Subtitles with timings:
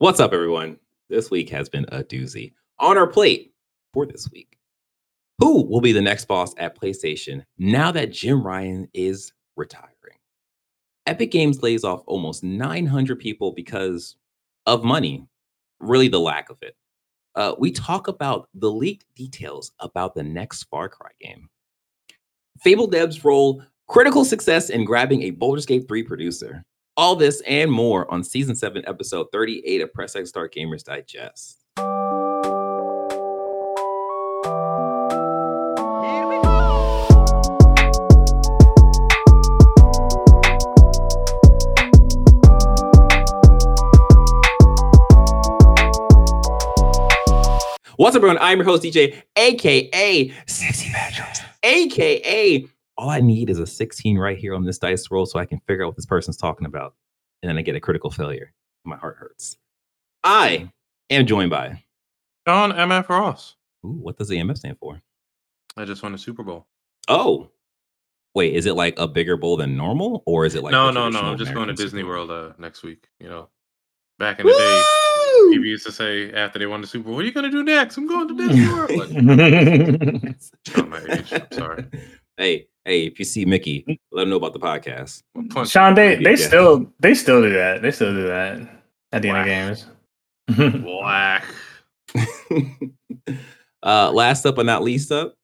[0.00, 0.78] What's up, everyone?
[1.10, 2.54] This week has been a doozy.
[2.78, 3.52] On our plate
[3.92, 4.56] for this week,
[5.38, 10.16] who will be the next boss at PlayStation now that Jim Ryan is retiring?
[11.04, 14.16] Epic Games lays off almost 900 people because
[14.64, 15.26] of money,
[15.80, 16.74] really the lack of it.
[17.34, 21.46] Uh, we talk about the leaked details about the next Far Cry game.
[22.62, 26.64] Fable devs roll critical success in grabbing a Baldur's Gate 3 producer.
[26.96, 31.58] All this and more on season 7, episode 38 of Press X Start Gamers Digest.
[47.96, 48.38] What's up, everyone?
[48.40, 52.66] I'm your host, DJ, aka Sexy Patrick, aka
[53.00, 55.58] all I need is a 16 right here on this dice roll so I can
[55.60, 56.94] figure out what this person's talking about.
[57.42, 58.52] And then I get a critical failure.
[58.84, 59.56] My heart hurts.
[60.22, 60.70] I
[61.08, 61.82] am joined by
[62.46, 63.56] John MF Ross.
[63.86, 65.00] Ooh, what does the MF stand for?
[65.78, 66.66] I just won a Super Bowl.
[67.08, 67.48] Oh,
[68.34, 71.08] wait, is it like a bigger bowl than normal, or is it like no, no,
[71.08, 71.20] no.
[71.20, 72.10] I'm just going to Disney Bowl?
[72.10, 73.08] World uh, next week.
[73.18, 73.48] You know,
[74.18, 77.22] back in the day, people used to say after they won the Super Bowl, "What
[77.22, 78.90] are you going to do next?" I'm going to Disney World.
[78.90, 79.10] Like,
[80.88, 81.32] my age.
[81.32, 81.86] I'm sorry.
[82.36, 85.22] Hey, hey, if you see Mickey, let him know about the podcast.
[85.68, 86.46] Sean, they they Yeah.
[86.46, 87.82] still they still do that.
[87.82, 88.60] They still do that
[89.12, 89.86] at the end of games.
[90.84, 91.44] Whack.
[93.82, 95.34] Uh, last up but not least up,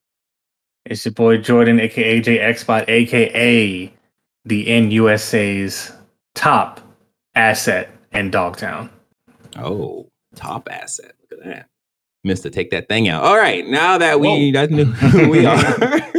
[0.85, 3.91] it's your boy Jordan, aka J Xbot, aka
[4.45, 5.91] the NUSA's
[6.35, 6.79] top
[7.33, 8.91] asset in Dogtown.
[9.55, 11.13] Oh, top asset.
[11.31, 11.69] Look at that.
[12.23, 13.23] Mister, take that thing out.
[13.23, 13.65] All right.
[13.65, 14.51] Now that we Whoa.
[14.51, 16.11] that knew who we are.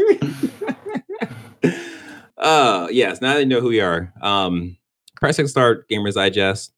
[2.38, 4.12] Uh yes, now that you know who we are.
[4.22, 4.76] Um
[5.16, 6.72] Press X Start Gamers Digest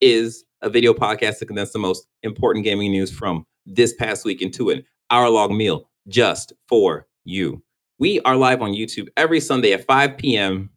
[0.00, 4.42] is a video podcast that condenses the most important gaming news from this past week
[4.42, 7.62] into an hour-long meal just for you.
[7.98, 10.70] We are live on YouTube every Sunday at 5 p.m.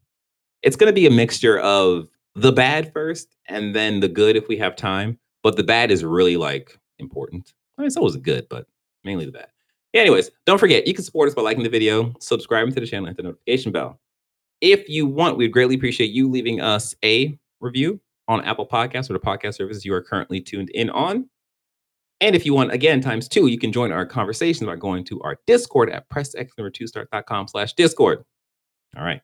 [0.64, 4.58] It's gonna be a mixture of the bad first and then the good if we
[4.58, 7.54] have time but the bad is really like important.
[7.78, 8.68] I mean, it's always good, but
[9.04, 9.48] mainly the bad.
[9.94, 13.08] Anyways, don't forget you can support us by liking the video, subscribing to the channel,
[13.08, 14.00] and hit the notification bell.
[14.62, 19.14] If you want, we'd greatly appreciate you leaving us a review on Apple Podcasts or
[19.14, 21.30] the podcast services you are currently tuned in on.
[22.22, 25.22] And if you want, again, times two, you can join our conversation by going to
[25.22, 28.26] our Discord at pressx2start.com slash Discord.
[28.98, 29.22] All right.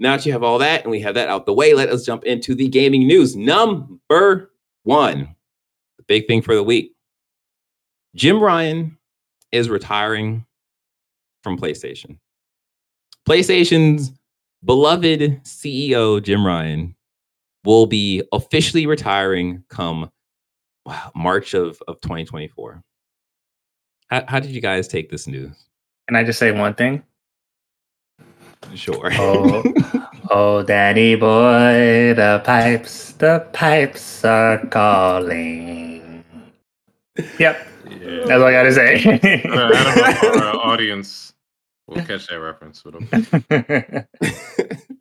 [0.00, 2.04] Now that you have all that and we have that out the way, let us
[2.04, 3.36] jump into the gaming news.
[3.36, 4.50] Number
[4.82, 5.36] one,
[5.98, 6.94] the big thing for the week.
[8.16, 8.98] Jim Ryan
[9.52, 10.44] is retiring
[11.44, 12.18] from PlayStation.
[13.28, 14.12] PlayStation's
[14.64, 16.94] beloved CEO, Jim Ryan,
[17.64, 20.10] will be officially retiring come
[20.86, 22.82] wow, March of, of 2024.
[24.08, 25.54] How, how did you guys take this news?
[26.08, 27.02] Can I just say one thing?
[28.74, 29.10] Sure.
[29.12, 29.62] Oh.
[30.32, 36.24] Oh, Danny boy, the pipes, the pipes are calling.
[37.16, 37.68] Yep,
[38.00, 38.24] Yeah.
[38.26, 38.94] that's all I gotta say.
[39.02, 41.34] Uh, I don't know if our uh, audience
[41.90, 42.82] will catch that reference.
[42.82, 43.08] But um,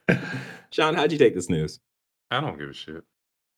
[0.71, 1.79] Sean, how'd you take this news?
[2.31, 3.03] I don't give a shit.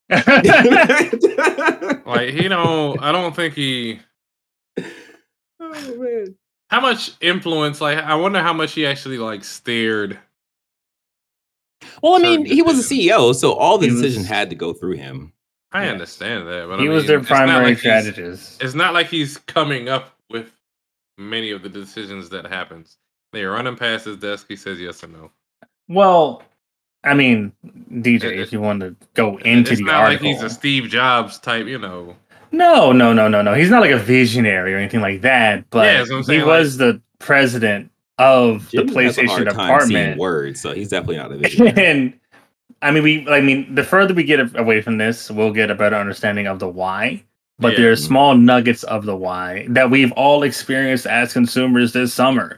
[2.06, 3.02] Like he don't.
[3.02, 4.00] I don't think he.
[5.60, 6.36] oh man.
[6.70, 7.80] How much influence?
[7.82, 10.20] Like I wonder how much he actually like steered.
[12.04, 12.94] Well, I mean, he was a.
[12.94, 15.34] CEO, so all the He decisions had to go through him.
[15.72, 15.92] I Yeah.
[15.94, 18.62] understand that, but he I was their primary like strategist.
[18.62, 20.52] It's not like he's coming up with
[21.18, 22.98] many of the decisions that happens.
[23.34, 24.46] They're running past his desk.
[24.50, 25.32] He says yes or no.
[25.88, 26.44] Well,
[27.04, 27.52] I mean,
[27.92, 30.28] DJ, It- if you want to go into it's the not article.
[30.28, 32.16] like he's a Steve Jobs type, you know.
[32.52, 33.54] No, no, no, no, no.
[33.54, 35.70] He's not like a visionary or anything like that.
[35.70, 39.46] But Yeah, that's he saying, was the president of Jim the has a PlayStation hard
[39.48, 40.20] time department.
[40.20, 41.74] words, so he's definitely not a visionary.
[41.86, 42.14] and
[42.82, 43.28] I mean, we.
[43.30, 46.60] I mean, the further we get away from this, we'll get a better understanding of
[46.60, 47.24] the why.
[47.60, 47.80] But Yeah.
[47.80, 52.58] there are small nuggets of the why that we've all experienced as consumers this summer.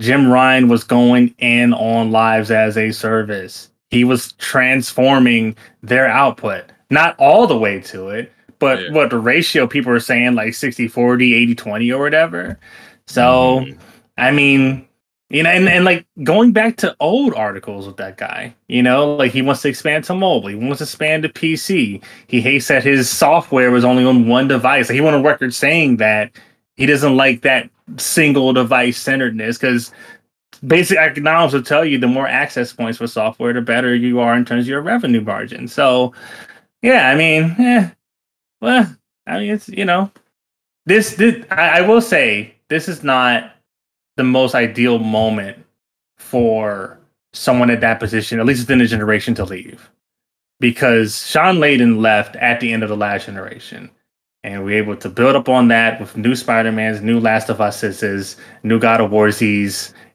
[0.00, 3.70] Jim Ryan was going in on lives as a service.
[3.90, 8.90] He was transforming their output, not all the way to it, but Yeah.
[8.92, 12.58] what the ratio people are saying, like 60 40, 80 20 or whatever.
[13.06, 13.76] So, Mhm.
[14.18, 14.86] I mean,
[15.30, 19.14] you know, and, and like going back to old articles with that guy, you know,
[19.14, 22.00] like he wants to expand to mobile, he wants to expand to PC.
[22.26, 24.88] He hates that his software was only on one device.
[24.88, 26.30] He went on record saying that
[26.76, 29.92] he doesn't like that single device centeredness because
[30.66, 34.34] basic economics will tell you the more access points for software, the better you are
[34.34, 35.68] in terms of your revenue margin.
[35.68, 36.12] So,
[36.82, 37.90] yeah, I mean, eh,
[38.60, 38.94] well,
[39.26, 40.10] I mean, it's you know,
[40.86, 43.52] this this I, I will say this is not
[44.16, 45.58] the most ideal moment
[46.18, 46.98] for
[47.32, 49.90] someone at that position, at least within the generation, to leave,
[50.60, 53.90] because Shawn Layden left at the end of the last generation.
[54.44, 57.62] And we are able to build up on that with new Spider-Mans, new Last of
[57.62, 59.42] Us's, new God of War's,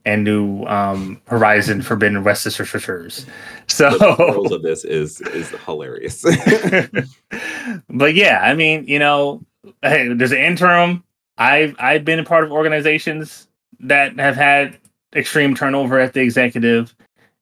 [0.06, 3.26] and new um, Horizon Forbidden West sisters.
[3.68, 6.24] So the rules of this is is hilarious.
[7.90, 9.44] but yeah, I mean, you know,
[9.82, 11.04] hey, there's an interim.
[11.38, 13.48] I've I've been a part of organizations
[13.80, 14.78] that have had
[15.16, 16.96] extreme turnover at the executive,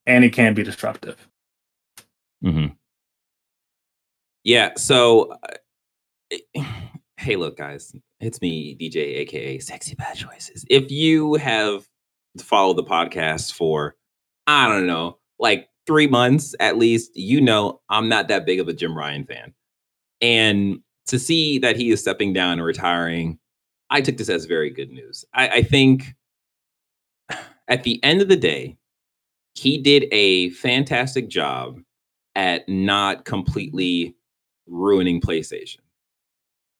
[0.06, 1.28] and it can be disruptive.
[2.44, 2.74] Mm-hmm.
[4.44, 4.72] Yeah.
[4.76, 5.57] So, uh,
[6.32, 6.40] Eh,
[7.18, 10.66] hey, look, guys, it's me, DJ, aka Sexy Bad Choices.
[10.70, 11.88] If you have
[12.42, 13.96] followed the podcast for,
[14.46, 18.68] I don't know, like three months at least, you know I'm not that big of
[18.68, 19.54] a Jim Ryan fan.
[20.22, 23.40] And to see that he is stepping down and retiring,
[23.90, 25.26] I took this as very good news.
[25.34, 26.16] I, I think
[27.68, 28.78] at the end of the day,
[29.56, 31.80] he did a fantastic job
[32.36, 34.16] at not completely
[34.68, 35.80] ruining PlayStation.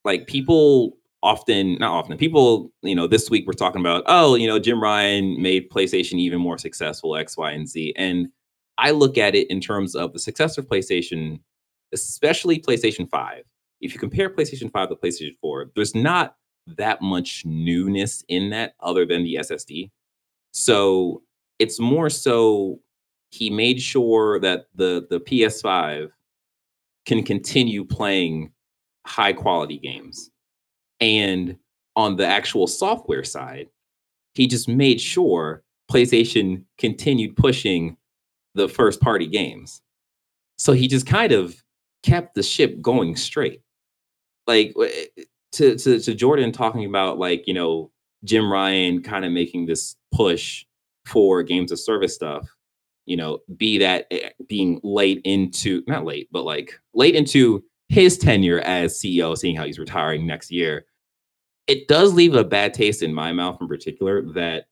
[0.08, 4.48] Like people often, not often, people, you know, this week we're talking about, oh, you
[4.48, 7.94] know, Jim Ryan made PlayStation even more successful, X, Y, and Z.
[7.98, 8.30] And
[8.78, 11.42] I look at it in terms of the success of PlayStation,
[11.94, 13.44] especially PlayStation 5.
[13.82, 16.38] If you compare PlayStation 5 to PlayStation 4, there's not
[16.78, 19.92] that much newness in that other than the SSD.
[20.52, 21.22] So
[21.60, 22.80] it's more so
[23.32, 26.12] he made sure that the the PS5
[27.06, 28.54] can continue playing
[29.08, 30.30] high quality games.
[31.00, 31.58] And
[31.96, 33.70] on the actual software side,
[34.34, 37.98] he just made sure PlayStation continued pushing
[38.54, 39.82] the first party games.
[40.58, 41.64] So he just kind of
[42.04, 43.62] kept the ship going straight.
[44.46, 44.76] Like
[45.54, 47.92] to to to Jordan talking about like, you know,
[48.24, 50.66] Jim Ryan kind of making this push
[51.06, 52.48] for games of service stuff,
[53.06, 58.18] you know, be that eh, being late into not late, but like late into his
[58.18, 60.86] tenure as CEO, seeing how he's retiring next year,
[61.68, 64.66] it does leave a bad taste in my mouth in particular that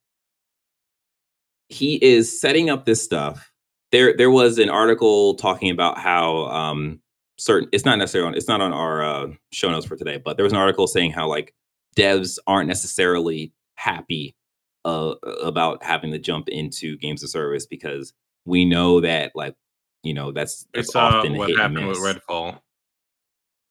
[1.67, 3.51] he is setting up this stuff.
[3.91, 6.99] There, there was an article talking about how um,
[7.37, 7.69] certain.
[7.71, 8.35] It's not necessarily on.
[8.35, 11.11] It's not on our uh, show notes for today, but there was an article saying
[11.11, 11.53] how like
[11.95, 14.35] devs aren't necessarily happy
[14.83, 18.13] uh, about having to jump into games of service because
[18.45, 19.55] we know that like
[20.03, 21.97] you know that's that's It's uh, often what hit and happened with.
[21.97, 22.59] Redfall.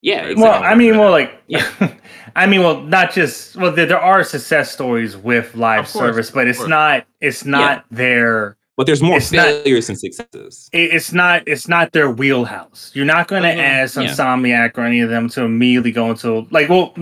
[0.05, 0.43] Yeah, exactly.
[0.43, 1.65] Well, I mean, well, like, Yeah.
[2.35, 6.31] I mean, well, not just well, there, there are success stories with live course, service,
[6.31, 10.69] but it's not, it's not their, but there's more it's not- failures than successes.
[10.73, 12.91] it- it's not, it's not their wheelhouse.
[12.93, 13.57] You're not going to Mhm.
[13.57, 14.03] ask Yeah.
[14.03, 16.93] Insomniac or any of them to immediately go into like, well,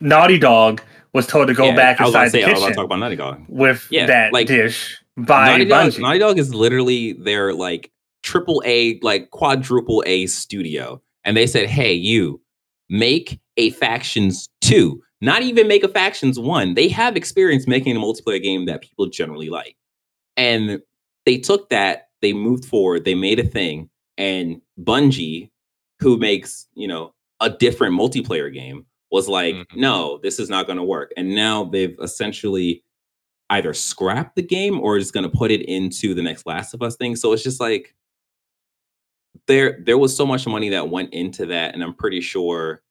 [0.00, 0.80] Naughty Dog
[1.12, 2.58] was told to go Yeah, back I was about inside to say, the I was
[2.58, 3.44] about to kitchen talk about Naughty Dog.
[3.48, 6.00] with Yeah, that like, dish by Naughty Dog, Bungie.
[6.00, 7.90] Naughty Dog is literally their like
[8.22, 11.02] triple A, like quadruple A studio.
[11.24, 12.40] And they said, hey, you
[12.88, 15.02] make a Factions 2.
[15.20, 16.74] Not even make a Factions 1.
[16.74, 19.76] They have experience making a multiplayer game that people generally like.
[20.36, 20.80] And
[21.24, 23.88] they took that, they moved forward, they made a thing.
[24.18, 25.50] And Bungie,
[26.00, 29.76] who makes, you know, a different multiplayer game, was like, Mhm.
[29.76, 31.12] no, this is not going to work.
[31.16, 32.82] And now they've essentially
[33.50, 36.82] either scrap the game or is going to put it into the next Last of
[36.82, 37.14] Us thing.
[37.16, 37.94] So it's just like
[39.46, 42.82] there there was so much money that went into that, and I'm pretty sure,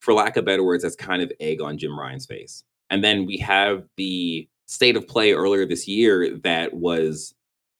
[0.00, 2.64] for lack of better words, that's kind of egg on Jim Ryan's face.
[2.90, 7.34] And then we have the state of play earlier this year that was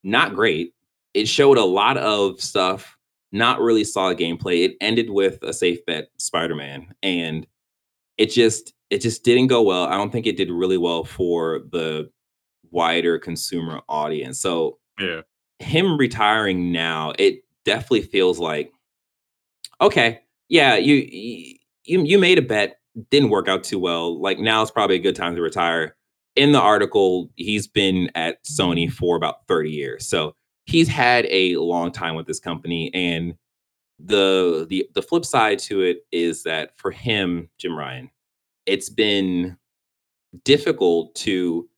[0.04, 0.74] not great.
[1.14, 2.96] It showed a lot of stuff,
[3.32, 4.64] not really solid gameplay.
[4.64, 7.46] It ended with a safe bet Spider-Man, and
[8.16, 9.84] it just it just didn't go well.
[9.84, 12.10] I don't think it did really well for the
[12.70, 14.40] wider consumer audience.
[14.40, 15.22] So Yeah.
[15.58, 18.72] him retiring now, it definitely feels like
[19.80, 21.57] okay, yeah, you you
[21.88, 22.78] you you made a bet,
[23.10, 24.20] didn't work out too well.
[24.20, 25.96] Like now is probably a good time to retire.
[26.36, 30.06] In the article, he's been at Sony for about 30 years.
[30.08, 30.34] So
[30.66, 33.34] he's had a long time with this company and
[33.98, 38.10] the the the flip side to it is that for him, Jim Ryan,
[38.66, 39.56] it's been
[40.44, 41.68] difficult to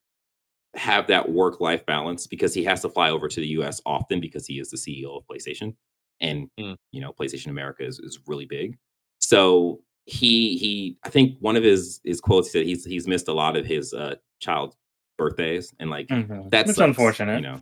[0.74, 4.20] have that work life balance because he has to fly over to the US often
[4.20, 5.74] because he is the CEO of PlayStation
[6.20, 6.76] and Mm.
[6.92, 8.76] you know PlayStation America is, is really big.
[9.20, 13.28] So he he I think one of his his quotes he said he's he's missed
[13.28, 14.76] a lot of his uh child's
[15.18, 16.50] birthdays and like Mhm.
[16.50, 17.36] that's unfortunate.
[17.36, 17.60] you know.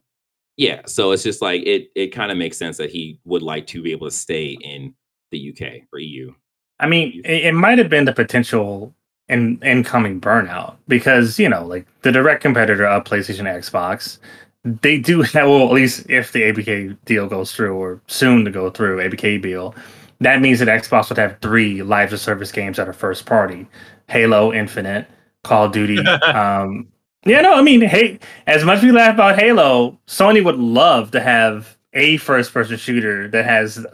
[0.57, 3.67] Yeah, so it's just like it it kind of makes sense that he would like
[3.69, 4.95] to be able to stay in
[5.31, 6.33] the UK or EU.
[6.81, 8.95] I mean, it, it might have been the potential
[9.29, 14.19] in incoming burnout because you know, like the direct competitor of PlayStation Xbox,
[14.65, 18.51] they do have well, at least if the ABK deal goes through or soon to
[18.51, 19.75] go through ABK deal,
[20.21, 23.67] that means that Xbox would have three live to service games that are first party:
[24.09, 25.07] Halo Infinite,
[25.45, 25.99] Call of Duty.
[26.07, 26.89] um,
[27.25, 31.11] yeah, no, I mean, hey, as much as we laugh about Halo, Sony would love
[31.13, 33.85] to have a first person shooter that has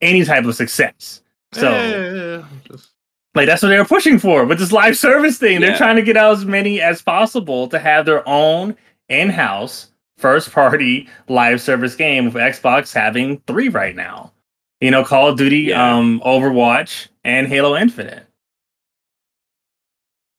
[0.00, 1.22] any type of success.
[1.52, 2.90] So, Yeah, just-
[3.34, 5.60] like, that's what they're pushing for with this live service thing.
[5.60, 8.76] They're trying to get out as many as possible to have their own
[9.08, 14.32] in house first party live service game with Xbox having three right now.
[14.80, 15.96] You know, Call of Duty, Yeah.
[15.96, 18.24] um, Overwatch, and Halo Infinite.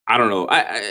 [0.08, 0.46] I don't know.
[0.48, 0.82] I, I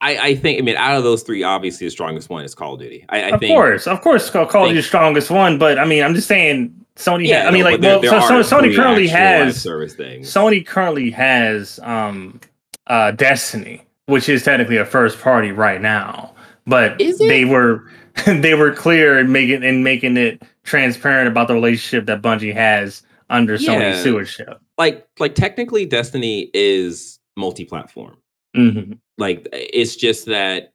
[0.00, 2.74] I I think I mean out of those three, obviously the strongest one is Call
[2.74, 3.04] of Duty.
[3.08, 5.58] I, I of think course, of course, Call, Call of Duty is the strongest one,
[5.58, 7.26] but I mean, I'm just saying Sony.
[7.26, 7.42] yeah.
[7.42, 10.32] ha- I mean, no, like, there- well, there so, so Sony currently has service things.
[10.32, 12.40] Sony currently has um
[12.86, 16.34] uh Destiny, which is technically a first party right now.
[16.66, 17.90] But they were
[18.26, 23.02] they were clear in making in making it transparent about the relationship that Bungie has
[23.30, 23.70] under Yeah.
[23.92, 24.60] Sony's stewardship.
[24.76, 28.16] like like technically Destiny is multi-platform.
[28.54, 30.72] hmm Like it's just that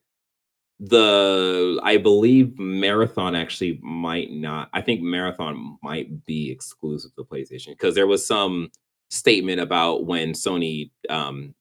[0.79, 4.69] the I believe Marathon actually might not.
[4.73, 8.71] I think Marathon might be exclusive to PlayStation because there was some
[9.11, 11.53] statement about when Sony um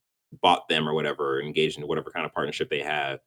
[0.43, 3.19] bought them or whatever, engaged in whatever kind of partnership they have,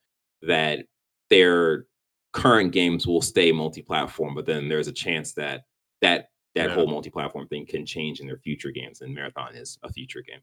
[0.41, 0.85] that
[1.29, 1.85] their
[2.33, 5.63] current games will stay multi-platform, but then there's a chance that
[6.01, 6.75] that that Yeah.
[6.75, 10.41] whole multi-platform thing can change in their future games, and Marathon is a future game.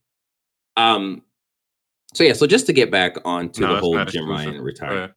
[0.76, 1.23] Um.
[2.14, 4.28] So yeah, so just to get back on to No, the whole Jim.
[4.28, 5.12] Ryan retirement,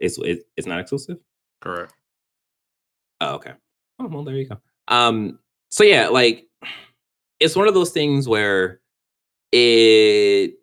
[0.00, 1.18] Yeah, it's it, it's not exclusive.
[1.62, 1.94] correct.
[3.22, 3.52] Oh, okay.
[3.98, 4.58] Oh, well, there you go.
[4.88, 5.38] Um,
[5.70, 6.46] so yeah, like
[7.40, 8.80] it's one of those things where
[9.52, 10.54] it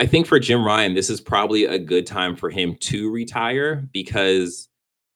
[0.00, 3.88] I think for Jim Ryan, this is probably a good time for him to retire
[3.92, 4.68] because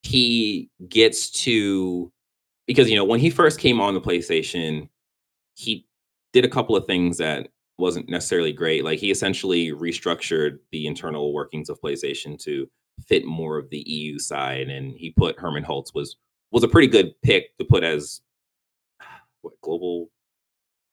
[0.02, 2.12] he gets to
[2.66, 4.88] because you know, when he first came on the PlayStation,
[5.54, 5.86] he
[6.32, 7.48] did a couple of things that
[7.78, 8.84] wasn't necessarily great.
[8.84, 12.68] Like he essentially restructured the internal workings of PlayStation to
[13.06, 16.16] fit more of the EU side, and he put Hermen Hulst was
[16.50, 18.20] was a pretty good pick to put as
[19.42, 20.10] what global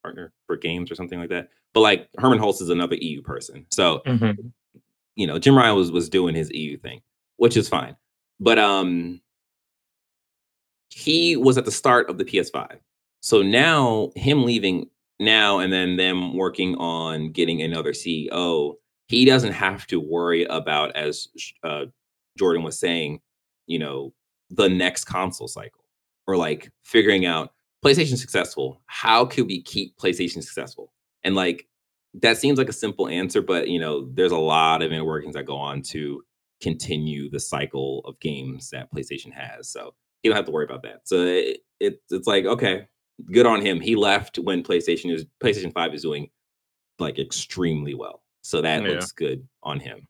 [0.02, 1.48] partner for games or something like that.
[1.72, 4.30] But like Hermen Hulst is another EU person, so hmm
[5.16, 7.00] you know Jim Ryan was was doing his EU thing,
[7.36, 7.96] which is fine.
[8.38, 9.20] But um,
[10.88, 12.78] he was at the start of the PS5,
[13.20, 14.88] so now him leaving
[15.20, 18.74] now and then them working on getting another CEO,
[19.06, 21.28] he doesn't have to worry about as
[21.62, 21.84] uh,
[22.38, 23.20] Jordan was saying,
[23.66, 24.12] you know,
[24.48, 25.84] the next console cycle
[26.26, 27.52] or like figuring out
[27.84, 28.80] PlayStation successful.
[28.86, 30.92] How could we keep PlayStation successful?
[31.24, 31.66] And like
[32.14, 35.34] that seems like a simple answer, but you know, there's a lot of inner workings
[35.34, 36.22] that go on to
[36.60, 39.68] continue the cycle of games that PlayStation has.
[39.68, 41.02] So you don't have to worry about that.
[41.04, 42.86] So it, it it's like okay,
[43.32, 43.80] good on him.
[43.80, 46.30] He left when PlayStation is PlayStation Five is doing
[46.98, 48.22] like extremely well.
[48.42, 48.88] So that Yeah.
[48.90, 50.06] looks good on him.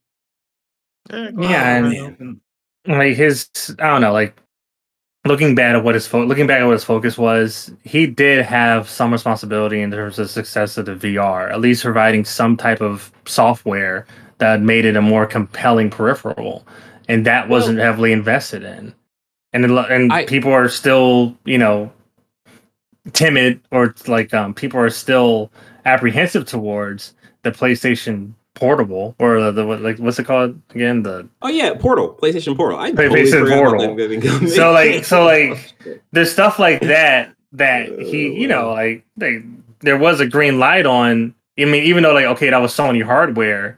[1.10, 2.40] Yeah, Yeah, and
[2.86, 4.36] like his, I don't know, like
[5.24, 8.44] looking back at what his fo- looking back at what his focus was, he did
[8.44, 12.80] have some responsibility in terms of success of the VR, at least providing some type
[12.80, 14.06] of software
[14.38, 16.66] that made it a more compelling peripheral,
[17.08, 18.94] and that wasn't heavily invested in,
[19.52, 21.92] and then, and I- people are still, you know,
[23.12, 25.50] timid or like um, people are still
[25.84, 31.02] apprehensive towards the PlayStation Portable or the, the what, like what's it called again?
[31.02, 32.78] The Oh yeah, Portal, PlayStation Portal.
[32.78, 33.80] I PlayStation totally Portal.
[33.80, 34.20] that movie.
[34.28, 34.48] Coming.
[34.48, 35.72] So, like- so, like,
[36.12, 38.74] there's stuff like that that he you know oh.
[38.74, 39.42] like they,
[39.80, 43.02] there was a green light on i mean even though like okay that was sony
[43.02, 43.76] hardware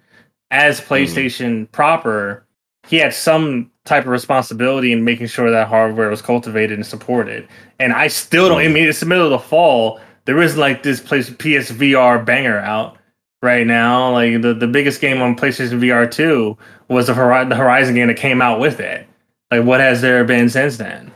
[0.51, 0.93] as mm-hmm.
[0.93, 2.45] playstation proper
[2.87, 7.47] he had some type of responsibility in making sure that hardware was cultivated and supported.
[7.79, 8.75] And i still don't i mm-hmm.
[8.75, 10.01] mean it's the middle of the fall.
[10.25, 12.97] There isn't like this place psvr banger out
[13.43, 16.57] right now like the, the biggest game on playstation vr 2
[16.89, 19.07] was the, Hori- the horizon game that came out with it
[19.51, 21.13] like what has there been since then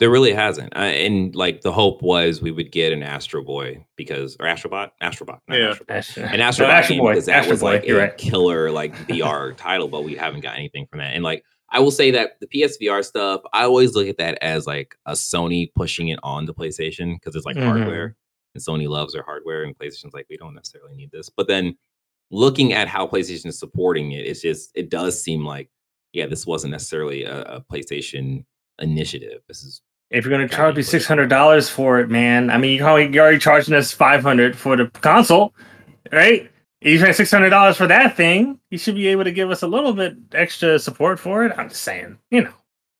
[0.00, 0.74] There really hasn't.
[0.74, 4.90] Uh, and like the hope was we would get an Astro Boy because or Astrobot,
[5.00, 5.68] Astrobot, not Yeah.
[5.70, 5.94] Astro Boy.
[5.94, 8.02] Astro- An No, Astro Boy Astro Boy, because that Astro was Boy, like you're a
[8.08, 8.18] right.
[8.18, 11.14] killer like VR title, but we haven't got anything from that.
[11.14, 14.66] And like I will say that the PSVR stuff, I always look at that as
[14.66, 17.64] like a Sony pushing it on the PlayStation because it's like Mhm.
[17.66, 18.16] hardware,
[18.54, 21.28] and Sony loves their hardware, and PlayStation's like we don't necessarily need this.
[21.28, 21.76] But then
[22.30, 25.70] looking at how PlayStation is supporting it, it's just it does seem like
[26.12, 28.44] yeah, this wasn't necessarily a, a PlayStation
[28.78, 29.40] initiative.
[29.48, 29.80] This is
[30.10, 33.38] If you're gonna charge me six hundred dollars for it, man, I mean, you're already,
[33.38, 35.54] charging us five hundred for the console,
[36.12, 36.50] right?
[36.80, 38.58] You pay six hundred dollars for that thing.
[38.70, 41.52] You should be able to give us a little bit extra support for it.
[41.56, 42.52] I'm just saying, you know.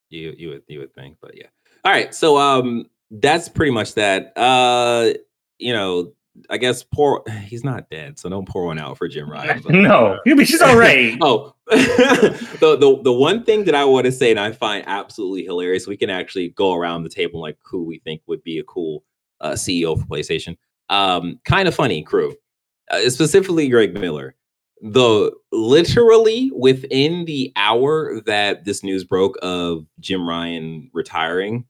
[0.08, 1.46] You you would you would think, but yeah.
[1.84, 4.32] All right, so um, that's pretty much that.
[4.36, 5.14] Uh,
[5.58, 6.12] you know,
[6.50, 7.22] I guess poor.
[7.46, 9.60] He's not dead, so don't pour one out for Jim Ryan.
[9.62, 11.16] but- no, she's all right.
[11.20, 15.44] oh, the, the the one thing that I want to say and I find absolutely
[15.44, 18.64] hilarious, we can actually go around the table like who we think would be a
[18.64, 19.04] cool
[19.40, 20.56] uh, CEO for PlayStation.
[20.88, 22.34] Um, kind of funny crew,
[22.90, 24.34] uh, specifically Greg Miller.
[24.84, 31.66] The literally within the hour that this news broke of Jim Ryan retiring,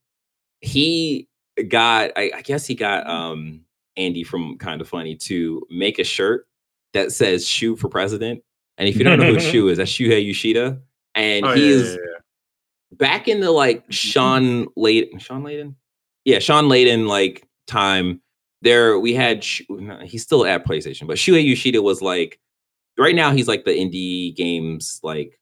[0.61, 1.29] he
[1.69, 6.05] got I, I guess he got um Andy from Kind of Funny to make a
[6.05, 6.47] shirt
[6.93, 8.43] that says "Shu for President."
[8.79, 10.81] And if you don't know who Shu is, that's Shuhei Yoshida,
[11.15, 12.97] and Oh, he yeah, is yeah, yeah.
[12.97, 13.91] back in the like mm-hmm.
[13.91, 15.75] Shawn Layden, Shawn Layden,
[16.25, 18.21] yeah, Shawn Layden like time.
[18.63, 22.39] There we had Shu- he's still at PlayStation, but Shuhei Yoshida was like
[22.99, 25.39] right now he's like the indie games like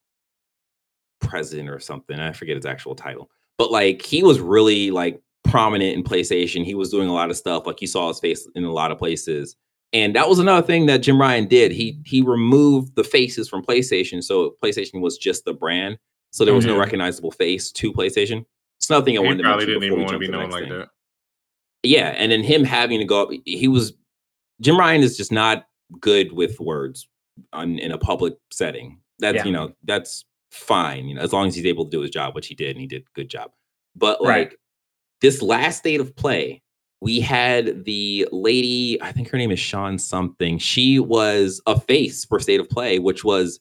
[1.21, 2.19] president or something.
[2.19, 6.65] I forget his actual title, but like he was really like prominent in PlayStation.
[6.65, 7.67] He was doing a lot of stuff.
[7.67, 9.57] Like you saw his face in a lot of places.
[9.93, 11.73] And that was another thing that Jim Ryan did.
[11.73, 15.99] He he removed the faces from PlayStation, so PlayStation was just the brand.
[16.31, 16.81] So there was no Mhm.
[16.81, 18.45] recognizable face to PlayStation.
[18.79, 20.73] It's nothing I He wanted to probably didn't even want to be known like thing.
[20.79, 20.89] that.
[21.83, 23.95] Yeah, and then him having to go up, he was
[24.61, 25.67] Jim Ryan is just not
[26.01, 27.09] good with words
[27.53, 29.01] on, in a public setting.
[29.19, 29.45] That's Yeah.
[29.47, 31.09] you know that's fine.
[31.09, 32.81] You know, as long as he's able to do his job, which he did, and
[32.81, 33.51] he did a good job.
[33.97, 34.53] But Right.
[35.21, 36.63] This last state of play,
[37.01, 39.01] we had the lady.
[39.03, 40.59] I think her name is Sean something.
[40.59, 43.61] She was a face for state of play, which was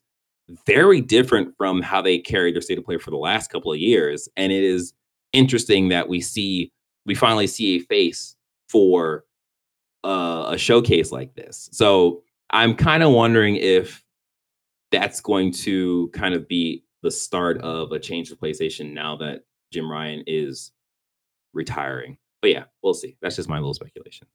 [0.65, 3.79] very different from how they carried their state of play for the last couple of
[3.79, 4.27] years.
[4.35, 4.93] And it is
[5.31, 6.71] interesting that we see
[7.05, 8.35] we finally see a face
[8.67, 9.23] for
[10.03, 11.69] uh, a showcase like this.
[11.71, 14.03] So I'm kind of wondering if
[14.91, 19.43] that's going to kind of be the start of a change to PlayStation now that
[19.71, 20.71] Jim Ryan is
[21.53, 22.17] retiring.
[22.41, 23.17] But yeah, we'll see.
[23.21, 24.27] That's just my little speculation.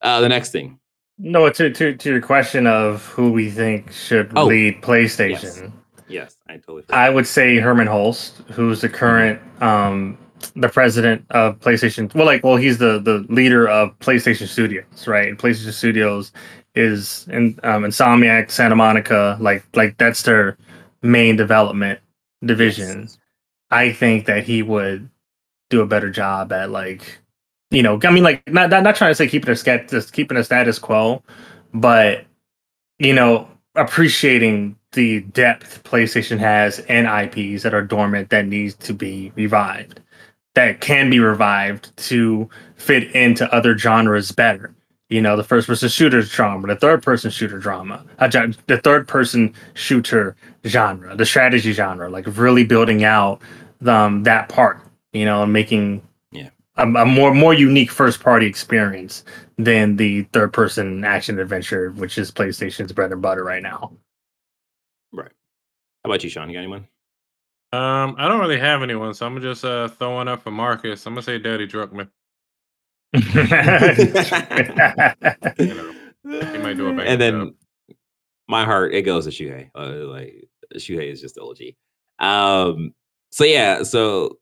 [0.00, 0.78] Uh, the next thing,
[1.18, 5.72] No, to to to your question of who we think should Oh, lead PlayStation.
[6.08, 6.84] yes, I totally.
[6.90, 10.18] I would say Hermen Hulst, who's the current um
[10.56, 12.12] the president of PlayStation.
[12.14, 15.28] Well, like, well, he's the the leader of PlayStation Studios, right?
[15.28, 16.32] And PlayStation Studios
[16.74, 20.56] is in um, Insomniac, Santa Monica, like like that's their
[21.02, 22.00] main development
[22.44, 23.02] division.
[23.02, 23.18] Yes.
[23.70, 25.08] I think that he would
[25.72, 27.18] do a better job at like,
[27.70, 30.12] you know, I mean, like not not, not trying to say keeping a scat just
[30.12, 31.22] keeping a status quo,
[31.72, 32.26] but
[32.98, 38.92] you know, appreciating the depth PlayStation has and IPs that are dormant that needs to
[38.92, 40.00] be revived,
[40.54, 44.74] that can be revived to fit into other genres better.
[45.08, 49.54] You know, the first person shooter drama, the third person shooter drama, the third person
[49.72, 53.40] shooter genre, the strategy genre, like really building out
[53.86, 54.80] um, that part,
[55.12, 56.50] you know, and making Yeah.
[56.76, 59.24] a, a more more unique first party experience
[59.58, 63.92] than the third person action adventure, which is PlayStation's bread and butter right now.
[65.12, 65.30] Right.
[66.04, 66.48] How about you, Sean?
[66.48, 66.88] You got anyone?
[67.74, 71.06] Um, I don't really have anyone, so I'm just uh throw one up for Marcus.
[71.06, 72.08] I'm gonna say Daddy Druckmann.
[75.58, 75.92] You know,
[76.52, 77.54] he might do a bang and then job.
[78.48, 79.70] my heart it goes to Shuhei.
[79.74, 81.58] Uh, like Shuhei is just OG.
[82.18, 82.94] Um.
[83.30, 83.82] So yeah.
[83.82, 84.38] So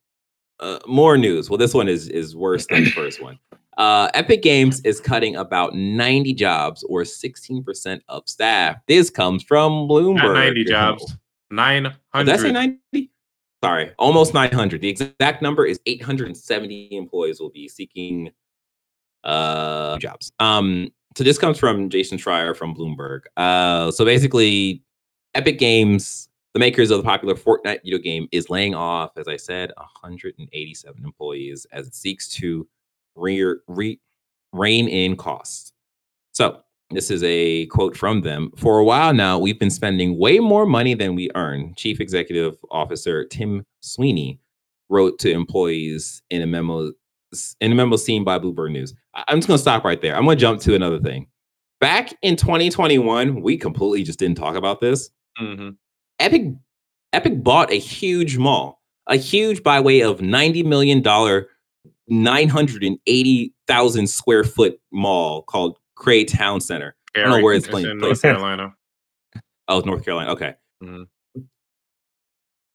[0.61, 1.51] uh, more news.
[1.51, 3.39] Well, this one is is worse than the first one.
[3.77, 8.77] Uh, Epic Games is cutting about 90 jobs or 16% of staff.
[8.87, 10.17] This comes from Bloomberg.
[10.17, 11.17] Not 90 Oh, jobs.
[11.51, 11.83] Nine
[12.15, 13.11] Did I say 90?
[13.65, 14.81] Sorry, almost 900.
[14.81, 18.31] The exact number is 870 employees will be seeking
[19.25, 20.33] uh jobs.
[20.41, 23.23] Um, so this comes from Jason Schreier from Bloomberg.
[23.37, 24.83] Uh, so basically,
[25.35, 29.37] Epic Games, the makers of the popular Fortnite video game, is laying off, as I
[29.37, 32.67] said, 187 employees as it seeks to
[33.15, 34.01] re- re-
[34.53, 35.73] rein in costs.
[36.33, 36.61] So
[36.91, 38.51] this is a quote from them.
[38.57, 41.75] For a while now, we've been spending way more money than we earn.
[41.77, 44.41] Chief Executive Officer Tim Sweeney
[44.89, 46.93] wrote to employees in a memo
[47.61, 48.93] in a memo seen by Bloomberg News.
[49.15, 50.17] I'm just gonna stop right there.
[50.17, 51.29] I'm gonna jump to another thing.
[51.81, 55.11] Back in 2021, we completely just didn't talk about this.
[55.41, 55.71] Mm-hmm.
[56.21, 56.53] Epic
[57.13, 61.49] Epic bought a huge mall, a huge by way of 90 million dollar,
[62.09, 66.95] 980,000 square foot mall called Cary Towne Center.
[67.17, 68.23] I don't know where it's playing- in North.
[68.23, 68.75] Carolina.
[69.69, 70.33] Oh, North Carolina.
[70.33, 70.55] Okay.
[70.83, 71.07] Mhm.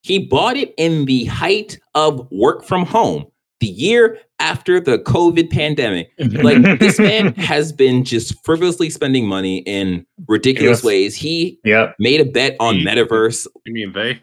[0.01, 3.25] He bought it in the height of work from home.
[3.61, 6.11] the year after the COVID pandemic.
[6.19, 10.83] Like this man has been just frivolously spending money in ridiculous Yes.
[10.83, 11.15] ways.
[11.15, 11.95] He Yep.
[11.99, 13.47] made a bet on He- metaverse.
[13.65, 14.19] You mean they?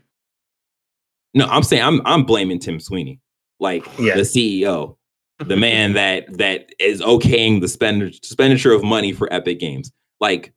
[1.35, 3.21] No, I'm saying I'm I'm blaming Tim Sweeney,
[3.59, 4.17] like Yeah.
[4.17, 4.97] the CEO,
[5.39, 9.91] the man that that is okaying the spend expenditure of money for Epic Games.
[10.21, 10.53] Like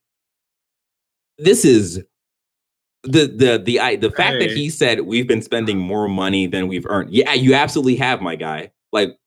[1.38, 2.04] this is
[3.04, 6.68] the the the I, the fact that he said we've been spending more money than
[6.68, 7.14] we've earned.
[7.14, 8.72] Yeah, you absolutely have, my guy.
[8.92, 9.18] Like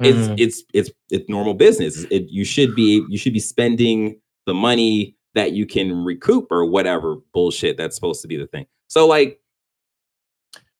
[0.00, 0.34] it's Mhm.
[0.38, 2.04] it's it's it's normal business.
[2.10, 6.64] It, you should be you should be spending the money that you can recoup or
[6.66, 8.66] whatever bullshit that's supposed to be the thing.
[8.88, 9.40] So like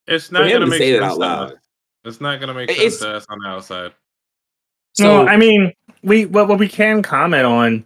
[0.06, 1.54] It's not gonna to make say sense that out loud.
[2.04, 3.92] It's not gonna make sense to us on the outside.
[4.94, 7.84] So no, I mean, we what, what we can comment on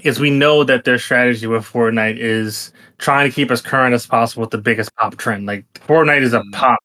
[0.00, 4.06] is we know that their strategy with Fortnite is trying to keep as current as
[4.06, 5.46] possible with the biggest pop trend.
[5.46, 6.52] Like Fortnite is a Mm.
[6.52, 6.78] pop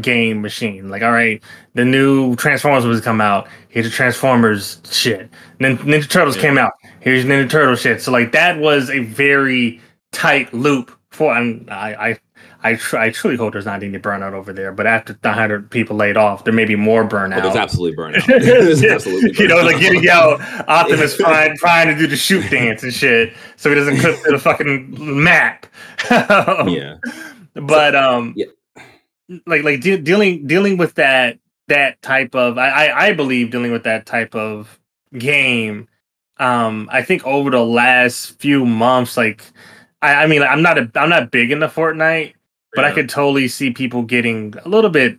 [0.00, 0.88] game machine.
[0.88, 1.42] Like, all right,
[1.74, 3.48] the new Transformers was come out.
[3.68, 5.28] Here's the Transformers shit.
[5.60, 6.42] Then Ninja Turtles Yeah.
[6.42, 6.72] came out.
[7.00, 8.02] Here's Ninja Turtle shit.
[8.02, 9.80] So like that was a very
[10.12, 12.18] tight loop for and I I
[12.66, 14.72] I, tr- I truly hope there's not any burnout over there.
[14.72, 17.40] But after the hundred people laid off, there may be more burnout.
[17.40, 18.24] oh, there's absolutely burnout.
[18.42, 19.38] there's absolutely burnout.
[19.38, 23.34] you know, like getting out Optimus trying trying to do the shoot dance and shit,
[23.56, 25.66] so he doesn't clip to the fucking map.
[26.10, 26.96] yeah.
[27.54, 28.46] but um, yeah.
[29.46, 33.72] Like like de- dealing dealing with that that type of I, I I believe dealing
[33.72, 34.78] with that type of
[35.16, 35.88] game.
[36.38, 39.44] Um, I think over the last few months, like
[40.02, 42.34] I, I mean, I'm not a I'm not big into Fortnite,
[42.74, 45.18] but I could totally see people getting a little bit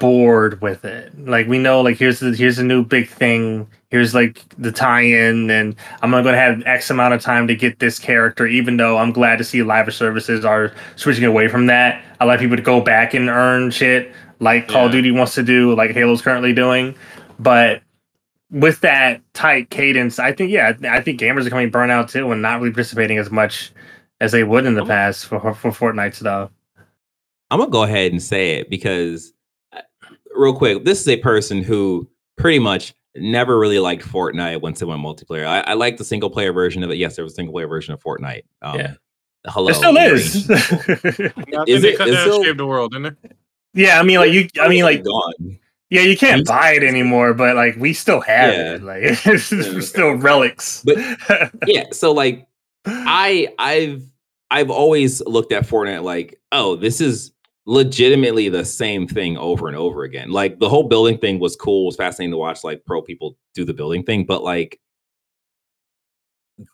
[0.00, 1.12] bored with it.
[1.26, 3.66] Like we know, like here's the here's a new big thing.
[3.90, 7.78] Here's like the tie-in, and I'm not gonna have X amount of time to get
[7.78, 8.46] this character.
[8.46, 12.02] Even though I'm glad to see live services are switching away from that.
[12.20, 15.42] I like people to go back and earn shit, like Call of Duty wants to
[15.42, 16.94] do, like Halo's currently doing.
[17.38, 17.82] But
[18.50, 22.30] with that tight cadence, I think yeah, I think gamers are coming burnt out too,
[22.30, 23.72] and not really participating as much
[24.20, 26.50] as they would in the past for for Fortnite stuff.
[27.50, 29.32] I'm gonna go ahead and say it because,
[30.38, 34.84] real quick, this is a person who pretty much never really liked Fortnite once it
[34.86, 35.46] went multiplayer.
[35.46, 36.96] I, I like the single player version of it.
[36.98, 38.44] Yes, there was a single player version of Fortnite.
[38.62, 38.94] Um, Yeah.
[39.46, 39.68] Hello.
[39.68, 40.48] It still is.
[40.48, 43.30] Yeah, I Is they it- cut down still- Save the World, didn't they?
[43.74, 45.58] yeah, I mean, like you, I mean, like gone.
[45.90, 48.74] yeah, you can't You- buy it anymore, but like we still have Yeah.
[48.74, 48.82] it.
[48.82, 49.80] Like it's Yeah.
[49.80, 50.82] still relics.
[50.84, 51.84] But- Yeah.
[51.92, 52.46] So like,
[52.84, 54.02] I I've
[54.50, 57.32] I've always looked at Fortnite like, oh, this is
[57.68, 60.30] legitimately the same thing over and over again.
[60.30, 63.62] Like the whole building thing was cool, was fascinating to watch like pro people do
[63.62, 64.80] the building thing, but like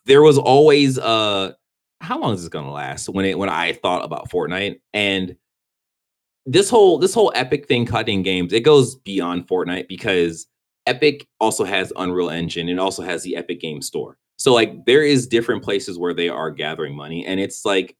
[0.07, 1.53] there was always uh
[2.01, 5.37] how long is this gonna last when it when I thought about Fortnite and
[6.47, 10.47] this whole this whole epic thing cutting games it goes beyond Fortnite because
[10.87, 14.17] Epic also has Unreal Engine and also has the Epic Game Store.
[14.37, 17.97] So like there is different places where they are gathering money and it's like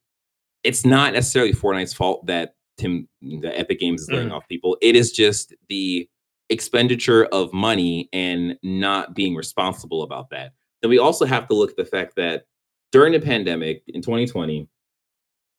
[0.63, 4.33] it's not necessarily Fortnite's fault that Tim the Epic Games is laying mm.
[4.33, 4.77] off people.
[4.81, 6.09] It is just the
[6.51, 10.53] expenditure of money and not being responsible about that.
[10.83, 12.45] Then we also have to look at the fact that
[12.93, 14.69] during the pandemic in 2020,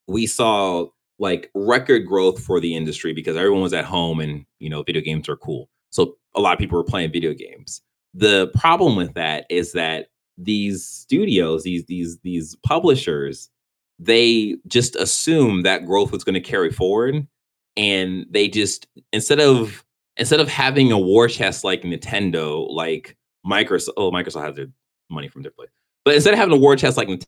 [0.07, 0.85] we saw
[1.17, 5.01] like record growth for the industry because everyone was at home and you know video
[5.01, 5.69] games are cool.
[5.89, 7.81] So a lot of people were playing video games.
[8.13, 13.49] The problem with that is that these studios, these these these publishers,
[13.99, 17.27] they just assume that growth was going to carry forward
[17.77, 19.83] and they just instead of
[20.17, 24.67] instead of having a war chest like Nintendo, like Microsoft, oh Microsoft has their
[25.09, 25.69] money from different place.
[26.05, 27.25] But instead of having a war chest like Nintendo,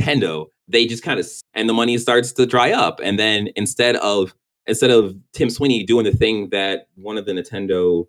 [0.00, 3.00] Nintendo, they just kind of and the money starts to dry up.
[3.02, 4.34] And then instead of
[4.66, 8.06] instead of Tim Sweeney doing the thing that one of the Nintendo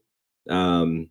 [0.50, 1.10] um,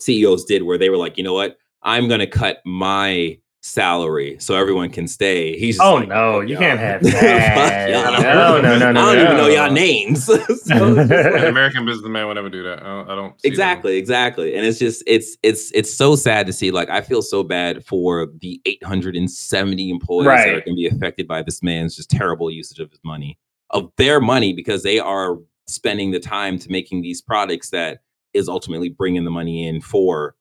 [0.00, 4.56] CEOs did, where they were like, you know what, I'm gonna cut my salary so
[4.56, 5.56] everyone can stay.
[5.56, 7.90] He's just Oh like, no, "Fuck you y'all." can't have that.
[8.22, 9.48] No, no, no, no, I don't even know no.
[9.48, 10.28] y'all names.
[10.62, 12.82] So An American businessman would never do that.
[12.82, 13.10] I don't.
[13.10, 13.52] I don't see them.
[13.52, 17.20] exactly exactly and it's just it's it's it's so sad to see like i feel
[17.22, 21.96] so bad for the 870 employees that are going to be affected by this man's
[21.96, 23.38] just terrible usage of his money
[23.72, 28.00] of their money because they are spending the time to making these products that
[28.34, 30.34] is ultimately bringing the money in for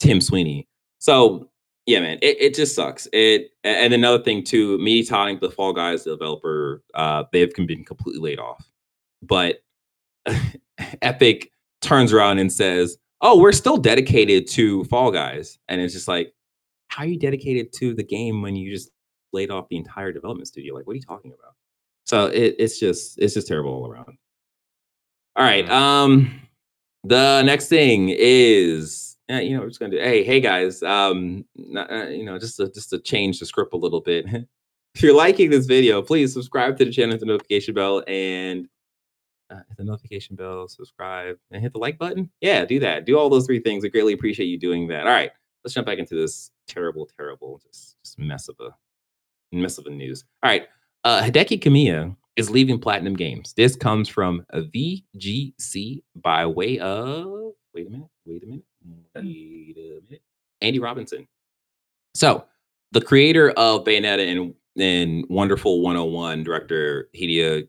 [0.00, 0.66] tim sweeney
[0.98, 1.48] so
[1.86, 5.72] yeah man it, it just sucks it and another thing too me talking the fall
[5.72, 8.70] guys developer uh they've been completely laid off
[9.22, 9.58] but
[11.02, 16.08] epic turns around and says, "Oh, we're still dedicated to Fall Guys," and it's just
[16.08, 16.32] like,
[16.88, 18.90] how are you dedicated to the game when you just
[19.32, 20.74] laid off the entire development studio?
[20.74, 21.54] Like, what are you talking about?
[22.08, 24.16] So it, it's just it's just terrible all around.
[25.36, 25.68] All right.
[25.70, 26.40] Um,
[27.04, 29.98] the next thing is, uh, you know, we're just gonna do.
[29.98, 30.82] Hey, hey guys.
[30.82, 34.24] Um, n- uh, you know, just to just to change the script a little bit.
[34.94, 38.68] if you're liking this video, please subscribe to the channel, hit the notification bell, and
[39.50, 42.30] uh, hit the notification bell, subscribe, and hit the like button.
[42.40, 43.04] Yeah, do that.
[43.04, 43.84] Do all those three things.
[43.84, 45.06] I greatly appreciate you doing that.
[45.06, 45.30] All right,
[45.62, 48.70] let's jump back into this terrible, terrible, just, just mess of a
[49.52, 50.24] mess of a news.
[50.42, 50.68] All right,
[51.08, 53.54] uh, Hideki Kamiya is leaving Platinum Games.
[53.56, 60.00] This comes from VGC by way of wait a minute, wait a minute, wait a
[60.06, 60.22] minute,
[60.60, 61.26] Andy Robinson.
[62.14, 62.44] So
[62.92, 67.66] the creator of Bayonetta and and Wonderful 101, director Hideo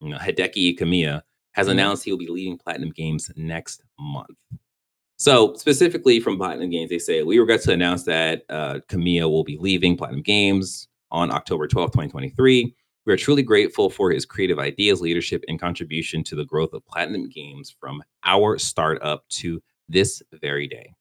[0.00, 1.72] you know, Hideki Kamiya has Mhm.
[1.72, 4.30] announced he will be leaving Platinum Games next month.
[5.18, 9.44] So specifically from Platinum Games, they say we regret to announce that uh, Kamiya will
[9.44, 12.74] be leaving Platinum Games on October 12th, 2023.
[13.04, 16.84] We are truly grateful for his creative ideas, leadership, and contribution to the growth of
[16.86, 20.94] Platinum Games from our startup to this very day.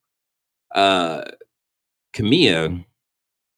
[0.76, 1.24] Uh,
[2.14, 2.84] Kamiya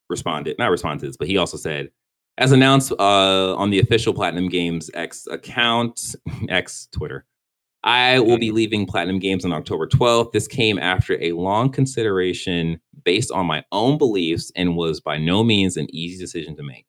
[0.10, 1.90] responded, not responded to this, but he also said,
[2.38, 6.16] as announced uh, on the official Platinum Games X account,
[6.50, 7.26] X Twitter,
[7.84, 10.32] I will be leaving Platinum Games on October 12th.
[10.32, 15.44] This came after a long consideration based on my own beliefs and was by no
[15.44, 16.86] means an easy decision to make.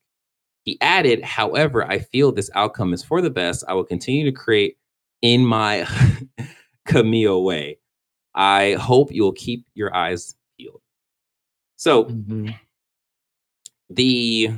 [0.62, 3.64] He added, however, I feel this outcome is for the best.
[3.68, 4.76] I will continue to create
[5.20, 5.86] in my
[6.88, 7.78] Kamiya way.
[8.34, 10.80] I hope you'll keep your eyes peeled.
[11.76, 12.54] So Mhm.
[13.90, 14.50] the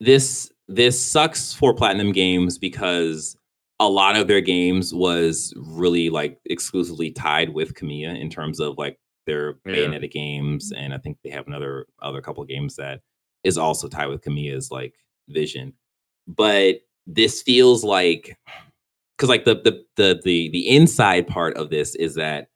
[0.00, 3.36] this this sucks for platinum games because
[3.78, 8.78] a lot of their games was really like exclusively tied with Kamiya in terms of
[8.78, 9.74] like their Yeah.
[9.74, 13.00] Bayonetta games, and I think they have another other couple of games that
[13.44, 14.94] is also tied with Kamiya's like
[15.28, 15.72] vision.
[16.26, 16.76] But
[17.06, 18.36] this feels like
[19.16, 22.48] because like the the the the the inside part of this is that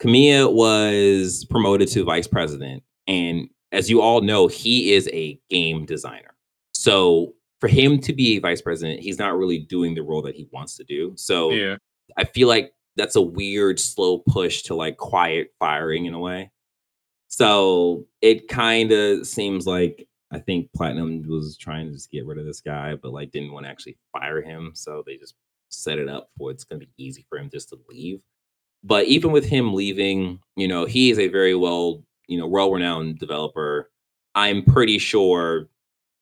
[0.00, 5.84] Kamiya was promoted to vice president, and as you all know, he is a game
[5.86, 6.34] designer.
[6.72, 10.34] So for him to be a vice president, he's not really doing the role that
[10.34, 11.12] he wants to do.
[11.16, 11.76] So Yeah.
[12.16, 16.50] I feel like that's a weird, slow push to like quiet firing in a way.
[17.28, 22.38] So it kind of seems like I think Platinum was trying to just get rid
[22.38, 24.72] of this guy, but like didn't want to actually fire him.
[24.74, 25.34] So they just
[25.68, 28.20] set it up for it's going to be easy for him just to leave.
[28.82, 33.18] But even with him leaving, you know, he is a very well, you know, well-renowned
[33.18, 33.90] developer.
[34.34, 35.68] I'm pretty sure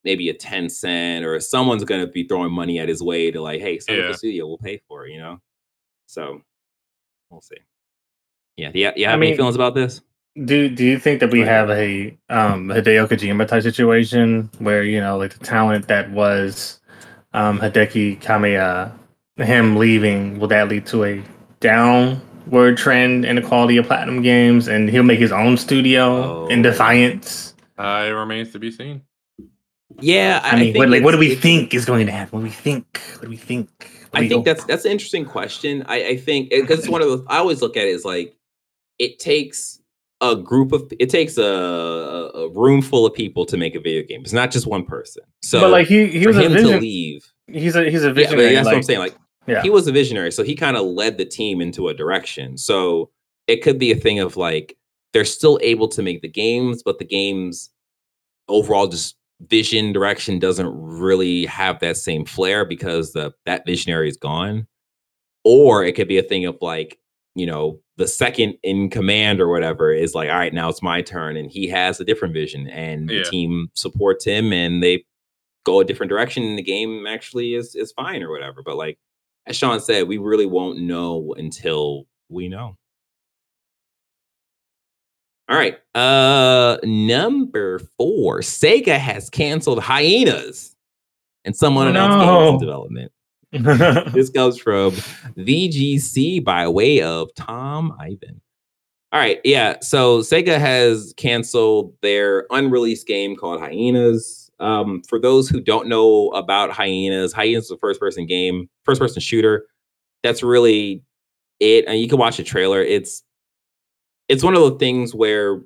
[0.03, 3.59] maybe a Tencent or someone's going to be throwing money at his way to like,
[3.61, 4.09] hey, set up Yeah.
[4.11, 5.39] a studio, we'll pay for it, you know?
[6.07, 6.41] So
[7.29, 7.57] we'll see.
[8.57, 8.71] Yeah.
[8.71, 10.01] Do you, you I have any mean- feelings about this?
[10.45, 15.01] Do Do you think that we have a um Hideo Kojima type situation where you
[15.01, 16.79] know like the talent that was
[17.33, 18.91] um Hideki Kamiya,
[19.37, 21.21] him leaving, will that lead to a
[21.59, 26.59] downward trend in the quality of platinum games, and he'll make his own studio in
[26.59, 26.63] Oh.
[26.63, 27.53] defiance?
[27.77, 29.01] Uh, it remains to be seen.
[30.01, 30.41] Yeah.
[30.43, 32.39] I, mean, what, like, what do we think is going to happen?
[32.39, 33.01] What do we think?
[33.13, 33.69] What do we think?
[34.11, 35.83] What do I think that's that's an interesting question.
[35.87, 38.05] I, I think eh, because it's one of the I always look at it as
[38.05, 38.35] like
[38.97, 39.79] it takes
[40.21, 43.79] a group of it takes a, a, a room full of people to make a
[43.79, 44.21] video game.
[44.21, 45.23] It's not just one person.
[45.43, 48.13] So but like he he was a him to leave, He's a he's a yeah,
[48.13, 48.55] but visionary.
[48.55, 48.99] that's what I'm saying.
[48.99, 49.15] Like
[49.47, 49.61] yeah.
[49.61, 52.57] he was a visionary, so he kind of led the team into a direction.
[52.57, 53.09] So
[53.47, 54.77] it could be a thing of like
[55.13, 57.71] they're still able to make the games, but the games
[58.47, 59.15] overall just
[59.47, 64.67] vision direction doesn't really have that same flair because the that visionary is gone.
[65.45, 66.99] Or it could be a thing of like,
[67.35, 71.01] you know, the second in command or whatever is like, all right, now it's my
[71.01, 73.19] turn, and he has a different vision, and Yeah.
[73.19, 75.05] the team supports him, and they
[75.65, 78.61] go a different direction, and the game actually is is fine or whatever.
[78.63, 78.97] But like
[79.45, 82.77] as Sean said, we really won't know until we know.
[85.49, 85.77] All right.
[85.95, 88.41] Uh number four.
[88.41, 90.75] Sega has canceled hyenas
[91.45, 93.11] and someone announced games in development.
[94.13, 94.91] This comes from
[95.37, 98.41] VGC by way of Tom Ivan.
[99.11, 99.77] All right, yeah.
[99.81, 104.51] So Sega has canceled their unreleased game called Hyenas.
[104.59, 109.65] Um, for those who don't know about Hyenas, Hyenas is a first-person game, first-person shooter.
[110.21, 111.01] That's really
[111.59, 111.85] it.
[111.87, 112.83] And you can watch the trailer.
[112.83, 113.23] It's
[114.29, 115.61] it's one of the things where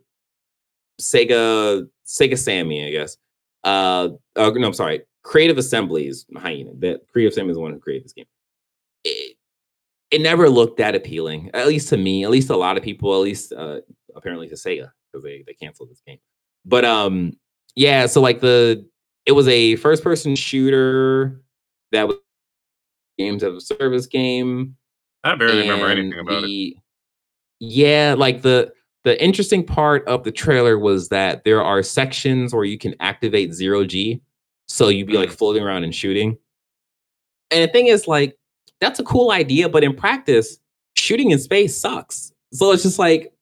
[0.99, 3.17] Sega Sega Sammy, I guess.
[3.63, 5.04] Uh, uh no, I'm sorry.
[5.23, 6.71] Creative Assemblies Hyena.
[6.80, 8.26] That Creative Assembly is the one who created this game.
[9.04, 9.36] It,
[10.12, 13.13] it never looked that appealing, at least to me, at least a lot of people,
[13.13, 13.82] at least uh,
[14.15, 16.19] apparently to Sega because they they canceled this game.
[16.65, 17.34] But um,
[17.76, 18.06] yeah.
[18.06, 18.88] So like the
[19.26, 21.41] it was a first person shooter
[21.91, 22.17] that was
[23.17, 24.76] games of a service game.
[25.23, 26.76] I barely remember anything about it.
[27.65, 28.73] Yeah, like the
[29.06, 33.54] the interesting part of the trailer was that there are sections where you can activate
[33.54, 34.21] zero G,
[34.67, 35.38] so you'd be like Mm.
[35.38, 36.38] floating around and shooting.
[37.52, 38.38] And the thing is, like,
[38.82, 40.58] that's a cool idea, but in practice,
[40.97, 42.34] shooting in space sucks.
[42.52, 43.34] So it's just like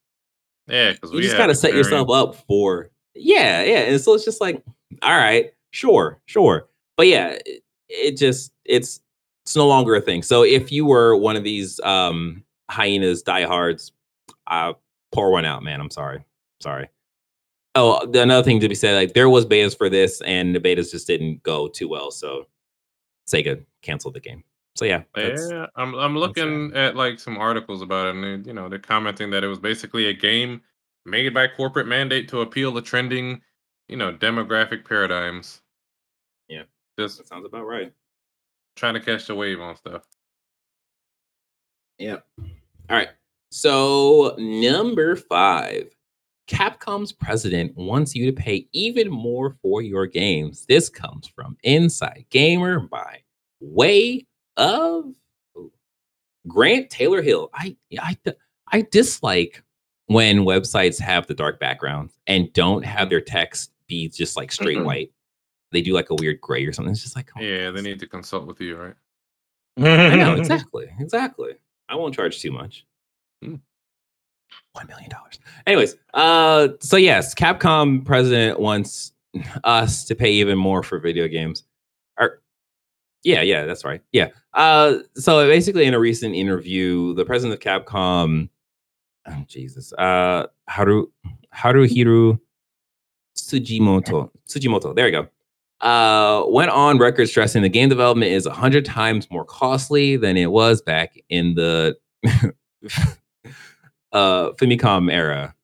[0.67, 3.79] Yeah, because you just gotta set yourself up for yeah, yeah.
[3.79, 4.63] And so it's just like,
[5.01, 6.69] all right, sure, sure.
[6.95, 9.01] But yeah, it, it just it's
[9.45, 10.21] it's no longer a thing.
[10.21, 13.91] So if you were one of these um hyenas diehards,
[14.51, 14.73] uh
[15.11, 15.81] pour one out, man.
[15.81, 16.23] I'm sorry.
[16.61, 16.87] Sorry.
[17.73, 20.91] Oh, another thing to be said, like there was betas for this, and the betas
[20.91, 22.11] just didn't go too well.
[22.11, 22.45] So
[23.27, 24.43] Sega canceled the game.
[24.75, 28.53] So yeah, Yeah, I'm I'm looking at like some articles about it, and they, you
[28.53, 30.61] know they're commenting that it was basically a game
[31.05, 33.41] made by corporate mandate to appeal to trending,
[33.87, 35.61] you know, demographic paradigms.
[36.47, 36.63] Yeah.
[36.99, 37.91] just that sounds about right.
[38.75, 40.03] trying to catch the wave on stuff.
[41.97, 42.17] Yeah.
[42.39, 43.09] All right.
[43.51, 45.89] So number five,
[46.47, 50.65] Capcom's president wants you to pay even more for your games.
[50.67, 53.21] This comes from Inside Gamer by
[53.59, 54.25] way
[54.57, 55.13] of
[56.47, 57.49] Grant Taylor Hill.
[57.53, 58.17] I I
[58.71, 59.63] I dislike
[60.07, 64.77] when websites have the dark backgrounds and don't have their text be just like straight
[64.77, 64.85] Mhm.
[64.85, 65.11] white.
[65.71, 66.91] They do like a weird gray or something.
[66.91, 68.95] It's just like oh, Yeah, they need to consult with you, right?
[69.77, 71.53] I know exactly, exactly.
[71.87, 72.85] I won't charge too much.
[73.43, 73.55] Hmm.
[74.73, 75.39] One million dollars.
[75.67, 79.13] Anyways, uh, so yes, Capcom president wants
[79.63, 81.63] us to pay even more for video games.
[82.19, 82.41] Or,
[83.23, 84.01] yeah, yeah, that's right.
[84.11, 84.29] Yeah.
[84.53, 88.49] Uh, so basically, in a recent interview, the president of Capcom,
[89.27, 91.07] oh, Jesus, uh, Haru
[91.53, 92.39] Haruhiro
[93.35, 95.27] Tsujimoto, Tsujimoto, there you go
[95.81, 100.51] uh, went on record stressing the game development is 100 times more costly than it
[100.51, 101.97] was back in the
[104.11, 105.55] uh, Famicom era.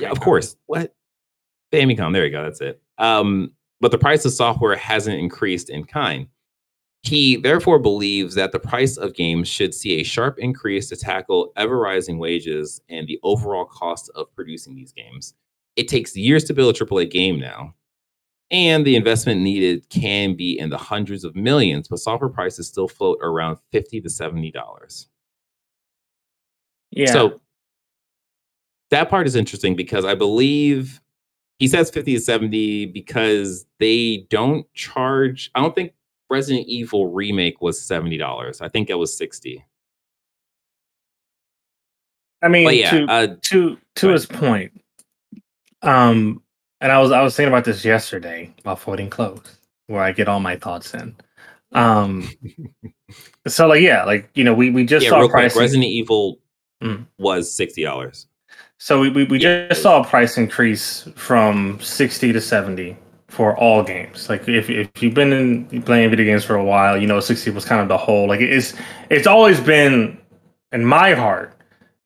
[0.00, 0.56] Yeah, of course.
[0.66, 0.94] What?
[1.72, 2.12] Famicom.
[2.12, 2.42] There you go.
[2.42, 2.80] That's it.
[2.98, 6.26] Um, but the price of software hasn't increased in kind.
[7.02, 11.52] He therefore believes that the price of games should see a sharp increase to tackle
[11.56, 15.34] ever rising wages and the overall cost of producing these games.
[15.76, 17.72] It takes years to build a AAA game now,
[18.50, 22.88] and the investment needed can be in the hundreds of millions, but software prices still
[22.88, 25.08] float around 50 to 70 dollars.
[26.90, 27.12] Yeah.
[27.12, 27.40] So
[28.90, 31.00] that part is interesting because I believe
[31.58, 35.50] he says 50 to 70 because they don't charge.
[35.54, 35.92] I don't think
[36.30, 38.60] Resident Evil Remake was $70.
[38.60, 39.64] I think it was 60.
[42.40, 44.70] I mean, yeah, to uh, to to his point,
[45.82, 46.40] um,
[46.80, 50.28] and I was I was thinking about this yesterday while folding clothes, where I get
[50.28, 51.16] all my thoughts in.
[51.72, 52.30] Um,
[53.48, 55.26] so like yeah, like you know, we we just yeah, saw.
[55.26, 56.38] Resident Evil
[56.82, 57.06] Mm.
[57.18, 58.26] was $60.
[58.78, 59.66] So we we, we Yeah.
[59.68, 64.28] just saw a price increase from sixty to seventy for all games.
[64.28, 67.50] Like if if you've been in playing video games for a while, you know sixty
[67.50, 68.28] was kind of the whole.
[68.28, 68.74] Like it's
[69.10, 70.16] it's always been
[70.72, 71.54] in my heart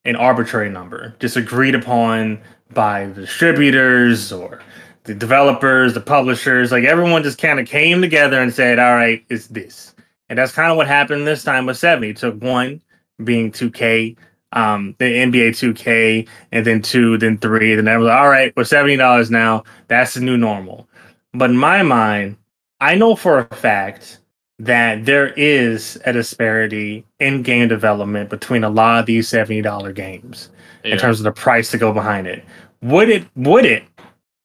[0.07, 2.41] an arbitrary number, just agreed upon
[2.73, 4.63] by the distributors or
[5.05, 6.73] the developers, the publishers.
[6.73, 9.95] Like everyone just kind of came together and said, "All right, it's this,"
[10.31, 12.09] and that's kind of what happened this time with seventy.
[12.11, 12.81] It took one
[13.23, 14.17] being two K.
[14.55, 18.53] Um, the NBA 2K, and then two, then three, then I was like, all right,
[18.57, 19.65] we're seventy dollars now.
[19.89, 20.89] That's the new normal.
[21.33, 22.37] But in my mind,
[22.81, 24.19] I know for a fact
[24.59, 29.93] that there is a disparity in game development between a lot of these seventy dollar
[29.93, 30.51] games
[30.85, 30.93] Yeah.
[30.93, 32.45] in terms of the price to go behind it.
[32.83, 33.25] Would it?
[33.37, 33.85] Would it?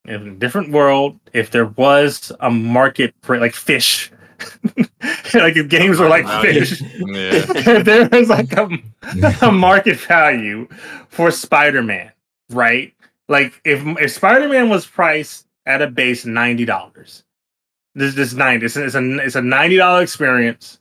[0.06, 4.10] In a different world, if there was a market for like fish,
[5.34, 7.44] like if games were like fish, yeah.
[7.48, 8.68] if there was like a,
[9.42, 10.68] a market value
[11.08, 12.12] for Spider-Man,
[12.50, 12.94] right?
[13.28, 17.24] Like if if Spider-Man was priced at a base ninety dollars,
[17.94, 20.78] this this ninety, it's, it's a it's a ninety dollar experience,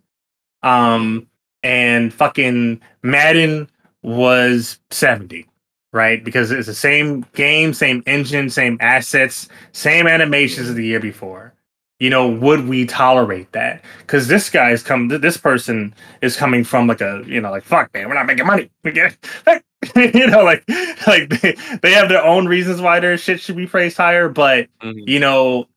[0.64, 1.28] um,
[1.64, 3.70] and fucking Madden
[4.03, 5.47] was seventy,
[5.93, 6.24] right?
[6.24, 11.53] Because it's the same game, same engine, same assets, same animations as the year before.
[12.00, 13.84] You know, would we tolerate that?
[14.00, 17.64] Because this guy is come, this person is coming from like a, you know, like
[17.64, 18.70] fuck, man, we're not making money.
[18.84, 19.18] We get,
[19.95, 20.64] you know, like,
[21.08, 24.30] like they, they have their own reasons why their shit should be priced higher.
[24.30, 25.08] But Mhm.
[25.08, 25.68] you know,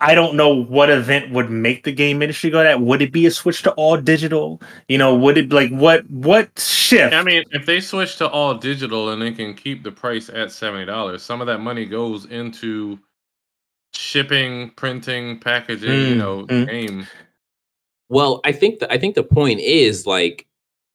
[0.00, 2.80] I don't know what event would make the game industry go that.
[2.80, 4.60] Would it be a switch to all digital?
[4.88, 7.14] You know, would it like what what shift?
[7.14, 10.50] I mean, if they switch to all digital and they can keep the price at
[10.50, 12.98] seventy dollars, some of that money goes into
[13.94, 15.90] shipping, printing, packaging.
[15.90, 16.66] you Mm, know, mm.
[16.68, 17.06] game.
[18.08, 20.46] Well, I think the, I think the point is like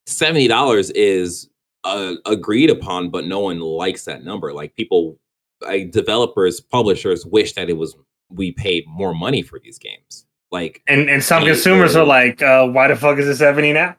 [0.06, 1.50] seventy dollars is
[1.84, 4.54] uh, agreed upon, but no one likes that number.
[4.54, 5.18] Like people,
[5.62, 7.96] like developers, publishers wish that it was
[8.30, 10.26] we paid more money for these games.
[10.52, 12.02] Like, and and some consumers yeah.
[12.02, 13.96] are like, uh, why the fuck is it seventy now?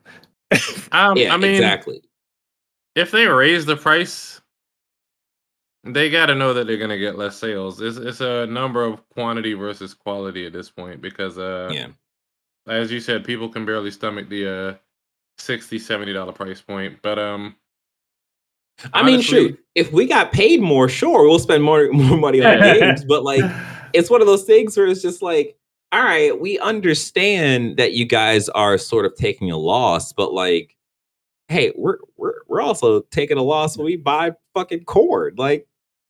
[0.93, 2.01] Um, yeah, I mean, exactly.
[2.95, 4.40] if they raise the price,
[5.83, 7.81] they got to know that they're gonna get less sales.
[7.81, 11.87] It's it's a number of quantity versus quality at this point because uh, Yeah,
[12.67, 14.75] as you said, people can barely stomach the uh
[15.37, 16.99] 60 70 dollar price point.
[17.01, 17.55] But um,
[18.93, 22.59] I mean, shoot, if we got paid more, sure, we'll spend more more money on
[22.59, 23.03] games.
[23.07, 23.43] But like,
[23.93, 25.57] it's one of those things where it's just like,
[25.91, 30.75] all right, we understand that you guys are sort of taking a loss, but like,
[31.47, 35.37] hey, we're we're we're also taking a loss when we buy fucking cord.
[35.37, 35.67] Like,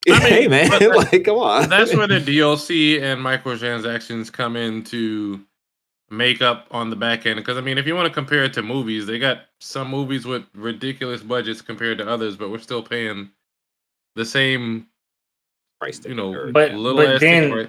[0.10, 1.70] I mean, hey man, that- like, come on.
[1.70, 5.40] that's where the DLC and microtransactions come in to
[6.10, 7.38] make up on the back end.
[7.38, 10.26] Because I mean, if you want to compare it to movies, they got some movies
[10.26, 13.30] with ridiculous budgets compared to others, but we're still paying
[14.16, 14.88] the same,
[15.80, 17.68] price you know, But- little but then- thing,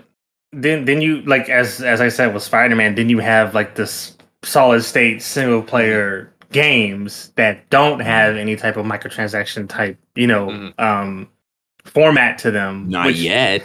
[0.55, 3.75] then then you like as as I said with Spider Man, then you have like
[3.75, 10.27] this solid state single player games that don't have any type of microtransaction type, you
[10.27, 10.75] know, Mhm.
[10.81, 11.29] um
[11.85, 12.89] format to them.
[12.89, 13.63] not which yet.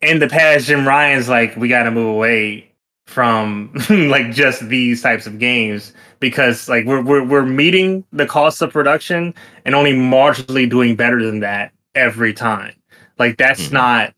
[0.00, 2.68] In the past, Jim Ryan's like, we gotta move away
[3.06, 8.62] from like just these types of games because like we're we're we're meeting the cost
[8.62, 9.34] of production
[9.64, 12.74] and only marginally doing better than that every time.
[13.18, 13.72] Like that's Mhm.
[13.72, 14.14] not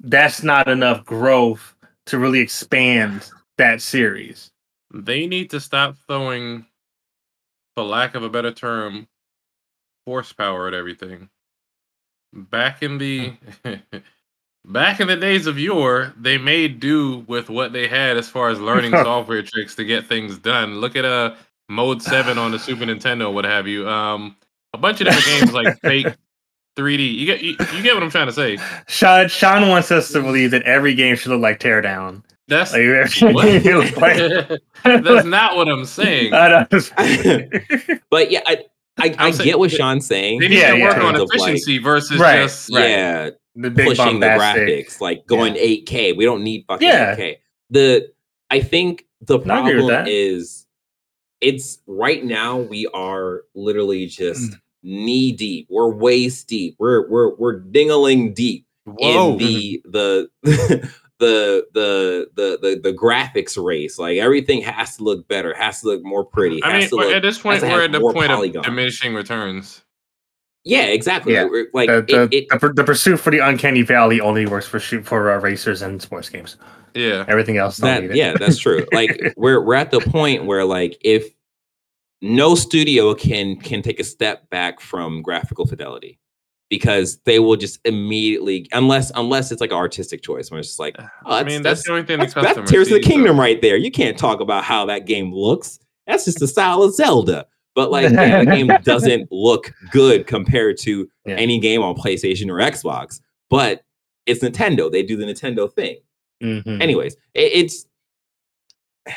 [0.00, 1.74] that's not enough growth
[2.06, 4.50] to really expand that series.
[4.92, 6.64] They need to stop throwing,
[7.76, 9.06] for lack of a better term,
[10.06, 11.28] horsepower at everything.
[12.32, 13.32] Back in the
[14.64, 18.50] back in the days of yore, they made do with what they had as far
[18.50, 20.76] as learning software tricks to get things done.
[20.80, 21.34] Look at uh
[21.68, 23.88] Mode Seven on the Super Nintendo, what have you.
[23.88, 24.36] Um,
[24.74, 26.06] a bunch of different games like fake
[26.76, 27.14] 3D.
[27.14, 28.58] You get you, you get what I'm trying to say.
[28.88, 32.22] Sean Sean wants us to believe that every game should look like Teardown.
[32.48, 33.46] That's Like, What?
[33.48, 36.32] it was like- that's not what I'm saying.
[38.10, 38.64] But yeah, I
[39.00, 40.40] I, I get what Sean's saying.
[40.40, 40.84] They need Yeah, to yeah.
[40.84, 42.88] work in on terms of, like, efficiency versus Right, just right.
[42.90, 44.68] Yeah, the big pushing the bombastic.
[44.88, 46.16] graphics, like going 8K.
[46.16, 47.14] We don't need fucking Yeah.
[47.16, 47.36] 8K.
[47.70, 48.12] The
[48.50, 50.08] I think the I with problem that.
[50.08, 50.66] is
[51.40, 54.60] it's right now we are literally just Mm.
[54.82, 55.66] knee deep.
[55.70, 56.76] We're waist deep.
[56.78, 59.32] We're we're we're dingling deep Whoa.
[59.32, 60.30] in the the
[61.20, 63.98] the the the the the graphics race.
[63.98, 66.62] Like everything has to look better, has to look more pretty.
[66.64, 68.60] I mean, look, at this point, we're at the point polygon.
[68.60, 69.82] of diminishing returns.
[70.64, 71.34] yeah, exactly.
[71.34, 71.48] Yeah.
[71.72, 74.80] Like the, the, it, it, the, the pursuit for the uncanny valley only works for
[74.80, 76.56] shoot for uh, racers and sports games.
[76.94, 77.24] Yeah.
[77.28, 78.16] Everything else don't that need it.
[78.16, 81.32] yeah that's true like we're we're at the point where like if
[82.20, 86.19] no studio can can take a step back from graphical fidelity
[86.70, 90.78] because they will just immediately unless unless it's like an artistic choice when it's just
[90.78, 93.02] like oh, I mean, that's, that's, the only thing that's, the that's Tears of the
[93.02, 93.10] sees, though.
[93.14, 93.76] Kingdom right there.
[93.76, 95.78] You can't talk about how that game looks.
[96.06, 97.46] That's just the style of Zelda.
[97.74, 101.34] But like, yeah, the game doesn't look good compared to Yeah.
[101.36, 103.20] any game on PlayStation or Xbox.
[103.48, 103.84] But
[104.26, 104.90] it's Nintendo.
[104.90, 105.98] They do the Nintendo thing
[106.42, 106.80] Mhm.
[106.80, 107.86] anyways it, it's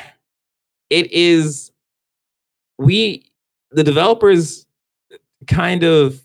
[0.89, 1.71] it is
[2.77, 3.25] we
[3.71, 4.65] the developers
[5.47, 6.21] kind of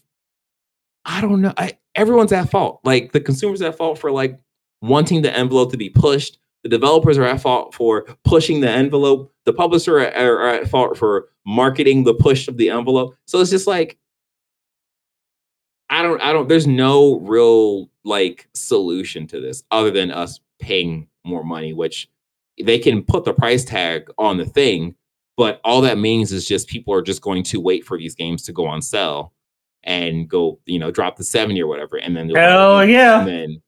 [1.09, 2.81] i don't know I, everyone's at fault.
[2.85, 4.39] Like the consumers at fault for like
[4.81, 6.39] wanting the envelope to be pushed.
[6.63, 9.33] The developers are at fault for pushing the envelope.
[9.45, 13.17] The publisher are, are at fault for marketing the push of the envelope.
[13.27, 13.99] So it's just like
[15.91, 21.09] i don't i don't there's no real like solution to this other than us paying
[21.25, 22.11] more money which
[22.63, 24.95] they can put the price tag on the thing
[25.39, 28.43] but all that means is just people are just going to wait for these games
[28.43, 29.33] to go on sale
[29.89, 32.89] and go you know drop the 70 or whatever and then they'll buy the Hell
[32.89, 33.19] yeah.
[33.21, 33.63] and then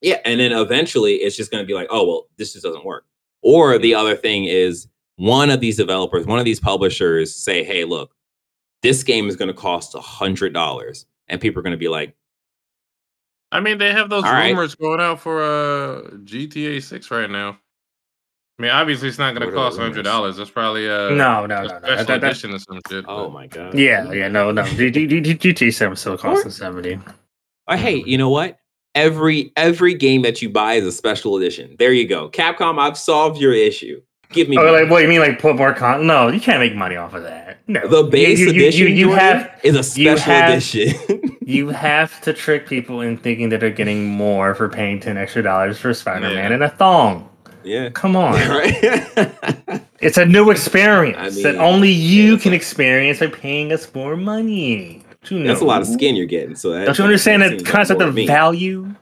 [0.00, 2.84] yeah and then eventually it's just going to be like oh well this just doesn't
[2.84, 3.04] work
[3.42, 7.84] or the other thing is one of these developers one of these publishers say hey
[7.84, 8.14] look
[8.82, 11.88] this game is going to cost a hundred dollars and people are going to be
[11.88, 12.16] like
[13.50, 14.50] I mean, they have those All right.
[14.50, 17.58] rumors going out for uh, GTA 6 right now.
[18.58, 20.36] I mean, obviously, it's not going to are the cost hundred dollars.
[20.36, 21.68] That's probably uh, no, no, a no, no.
[21.68, 23.04] special That- that- edition or some shit.
[23.06, 24.64] oh my god yeah, yeah, no, no.
[24.64, 26.98] G- G- G- GT seven still costing seventy.
[27.68, 28.58] Uh, hey, you know what?
[28.94, 31.76] every every game that you buy is a special edition.
[31.78, 32.28] There you go.
[32.30, 34.00] Capcom, I've solved your issue.
[34.30, 34.82] Give me Oh, money.
[34.82, 35.20] like what you mean?
[35.20, 36.06] Like put more con?
[36.06, 37.60] No, you can't make money off of that.
[37.68, 40.32] No, the base You- you- you- edition You, you Jordan, have is a you special
[40.32, 41.36] have- edition.
[41.46, 45.42] you have to trick people in thinking that they're getting more for paying ten extra
[45.44, 46.52] dollars for Spider Man Yeah.
[46.54, 47.27] and a thong.
[47.64, 47.90] Yeah.
[47.90, 49.82] Come on, right.
[50.00, 55.02] it's a new experience I that only you can experience by paying us more money.
[55.28, 56.54] You That's a lot of skin you're getting.
[56.54, 58.26] So that, Don't you understand that that concept of me.
[58.26, 58.94] value?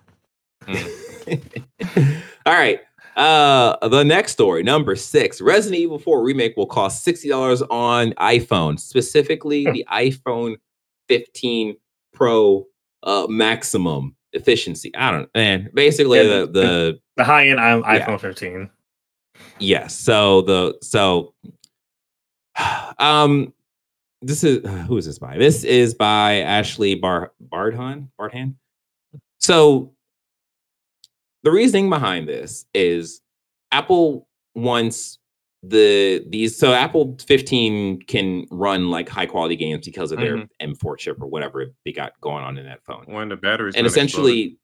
[0.68, 2.80] All right.
[3.16, 5.40] Uh the next story, number six.
[5.40, 9.72] Resident Evil 4 remake will cost $60 on iPhone, specifically Hmm.
[9.72, 10.56] the iPhone
[11.08, 11.76] 15
[12.12, 12.66] Pro
[13.04, 14.94] uh maximum efficiency.
[14.94, 15.70] I don't man.
[15.74, 18.06] Basically Yeah, the the The high end i- Yeah.
[18.06, 18.70] iPhone 15.
[19.58, 19.98] yes.
[19.98, 21.34] So the so
[22.98, 23.52] um
[24.22, 25.36] this is who is this by?
[25.38, 28.54] This is by Ashley Bar Bardhan Bardhan.
[29.40, 29.94] So
[31.42, 33.20] the reasoning behind this is
[33.72, 35.18] Apple wants
[35.62, 40.98] the these so Apple 15 can run like high quality games because of their M4
[40.98, 43.04] chip or whatever they got going on in that phone.
[43.06, 44.58] When the batteries and essentially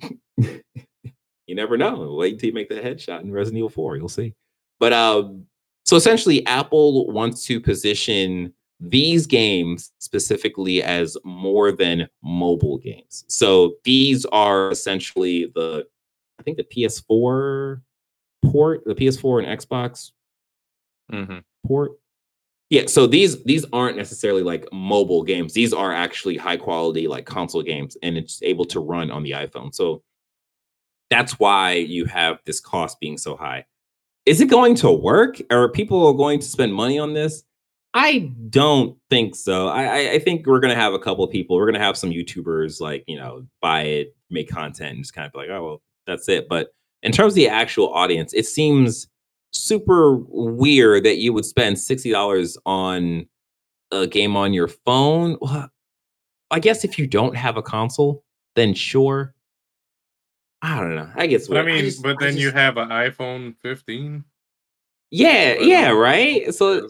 [0.36, 2.14] you never know.
[2.14, 4.34] Wait until you make that headshot in Resident Evil 4, you'll see.
[4.78, 5.46] But um
[5.84, 13.24] so essentially Apple wants to position these games specifically as more than mobile games.
[13.28, 15.86] So these are essentially the
[16.38, 17.82] I think the PS4
[18.42, 20.12] port, the PS4 and Xbox
[21.10, 21.92] hmm port.
[22.70, 25.54] Yeah, so these these aren't necessarily like mobile games.
[25.54, 29.32] These are actually high quality like console games and it's able to run on the
[29.32, 29.74] iPhone.
[29.74, 30.02] So
[31.10, 33.66] that's why you have this cost being so high.
[34.24, 35.42] Is it going to work?
[35.50, 37.42] Are people going to spend money on this?
[37.92, 39.66] I don't think so.
[39.66, 41.56] I, I, think we're gonna have a couple of people.
[41.56, 45.26] We're gonna have some YouTubers like you know buy it, make content, and just kind
[45.26, 46.48] of be like, oh well, that's it.
[46.48, 46.72] But
[47.02, 49.08] in terms of the actual audience, it seems
[49.52, 53.26] super weird that you would spend sixty dollars on
[53.90, 55.36] a game on your phone.
[55.40, 55.70] Well,
[56.50, 58.24] I guess if you don't have a console,
[58.56, 59.34] then sure.
[60.62, 61.08] I don't know.
[61.14, 61.50] I guess.
[61.50, 64.24] I mean, but then you have an iPhone 15.
[65.10, 66.54] yeah, yeah, right.
[66.54, 66.88] So-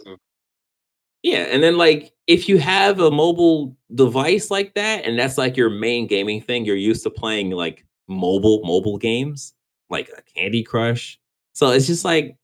[1.22, 5.56] Yeah, and then like if you have a mobile device like that, and that's like
[5.56, 9.54] your main gaming thing, you're used to playing like mobile mobile games,
[9.90, 11.18] like a Candy Crush.
[11.52, 12.36] So it's just like,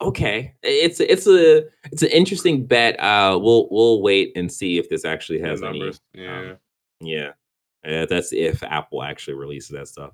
[0.00, 2.98] okay, it's it's a it's an interesting bet.
[3.00, 5.78] Uh, we'll we'll wait and see if this actually has any.
[5.78, 6.00] numbers.
[6.14, 6.38] Yeah.
[6.38, 6.56] um,
[7.00, 7.32] Yeah,
[7.84, 10.12] yeah, that's if Apple actually releases that stuff.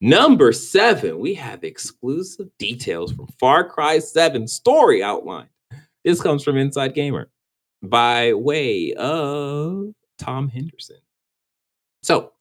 [0.00, 5.48] Number seven, we have exclusive details from Far Cry 7 story outline.
[6.04, 7.30] This comes from Inside Gamer
[7.82, 10.98] by way of Tom Henderson.
[12.02, 12.33] So,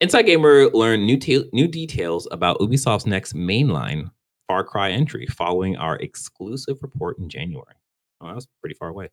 [0.00, 4.10] Inside Gamer learned new, ta- new details about Ubisoft's next mainline
[4.48, 7.74] Far Cry entry following our exclusive report in January.
[8.20, 9.10] Oh, that was pretty far away.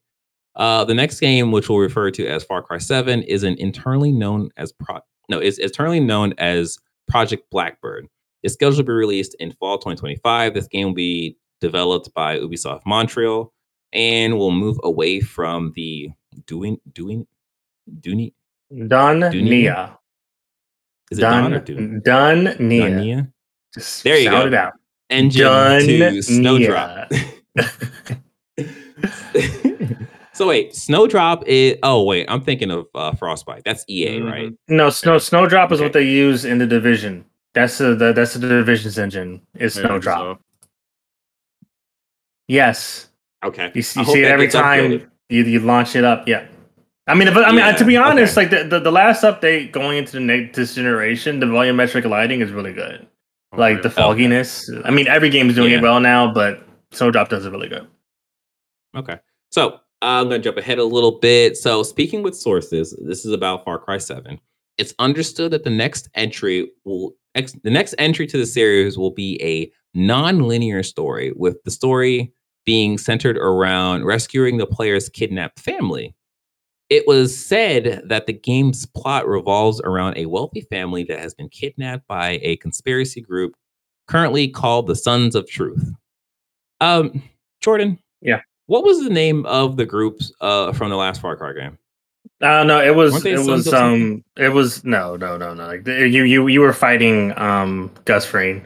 [0.55, 4.11] Uh, the next game, which we'll refer to as Far Cry 7, is an internally
[4.11, 8.07] known as pro no, is internally known as Project Blackbird.
[8.43, 10.53] It's scheduled to be released in fall 2025.
[10.53, 13.53] This game will be developed by Ubisoft Montreal
[13.93, 16.09] and will move away from the
[16.45, 17.27] doing doing
[17.99, 19.97] Dunia?
[21.11, 21.11] Nia.
[21.11, 22.01] is it Don or Done Dune?
[22.03, 23.27] Done Nia.
[23.73, 24.47] Just There you shout go.
[24.47, 24.73] it out.
[25.09, 27.11] Engine Done to Snowdrop.
[30.33, 33.63] so wait, Snowdrop is oh wait, I'm thinking of uh, Frostbite.
[33.65, 34.31] That's EA, Mhm.
[34.31, 34.53] right?
[34.67, 35.85] No, Snow Snowdrop is Okay.
[35.85, 37.25] what they use in the division.
[37.53, 39.41] That's the, the that's the division's engine.
[39.55, 40.19] Is Snowdrop.
[40.19, 40.39] so-
[42.49, 43.09] Yes,
[43.43, 43.65] Okay.
[43.67, 44.99] you, you see it every gets upgraded.
[45.01, 46.27] time you, you launch it up.
[46.27, 46.45] Yeah,
[47.07, 48.49] I mean, but I mean, uh, to be honest, okay.
[48.49, 52.51] like the, the, the last update going into the next generation, the volumetric lighting is
[52.51, 53.07] really good.
[53.53, 53.81] oh, Like yeah.
[53.83, 54.69] the fogginess.
[54.83, 55.77] I mean, every game is doing Yeah.
[55.77, 57.87] it well now, but Snowdrop does it really good.
[58.95, 59.19] Okay.
[59.51, 61.57] So I'm going to jump ahead a little bit.
[61.57, 64.39] So, speaking with sources, this is about Far Cry 7.
[64.77, 69.11] It's understood that the next entry will, ex, the next entry to the series will
[69.11, 72.31] be a non linear story, with the story
[72.65, 76.13] being centered around rescuing the player's kidnapped family.
[76.89, 81.49] It was said that the game's plot revolves around a wealthy family that has been
[81.49, 83.55] kidnapped by a conspiracy group
[84.07, 85.91] currently called the Sons of Truth.
[86.79, 87.21] Um,
[87.61, 87.99] Jordan.
[88.21, 88.41] Yeah.
[88.67, 91.77] What was the name of the groups uh from the last Far Cry game?
[92.41, 96.23] Uh no, it was it was um it was no no no no like you
[96.23, 98.63] you you were fighting um Gus Fring,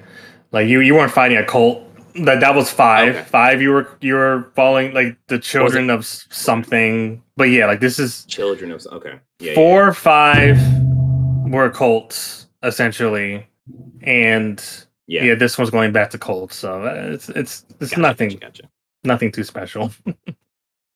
[0.51, 1.83] like you you weren't fighting a cult.
[2.15, 3.15] That that was five.
[3.15, 3.23] Okay.
[3.25, 3.61] Five.
[3.61, 7.21] You were you were following like the children of something.
[7.37, 9.19] But yeah, like this is Children of okay.
[9.39, 10.59] Yeah, yeah, four, five
[11.49, 12.47] were cults.
[12.63, 13.47] essentially,
[14.01, 14.63] and
[15.07, 15.23] yeah.
[15.23, 15.35] Yeah.
[15.35, 16.55] this one's going back to cults.
[16.55, 18.69] So uh, it's it's it's Gotcha, nothing Gotcha, gotcha.
[19.03, 19.91] nothing too special.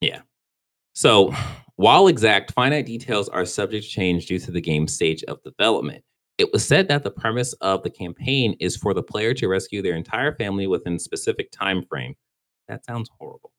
[0.02, 0.22] Yeah.
[0.94, 1.34] So,
[1.78, 6.04] while exact finite details are subject to change due to the game's stage of development,
[6.38, 9.82] it was said that the premise of the campaign is for the player to rescue
[9.82, 12.16] their entire family within a specific time frame.
[12.68, 13.52] That sounds horrible.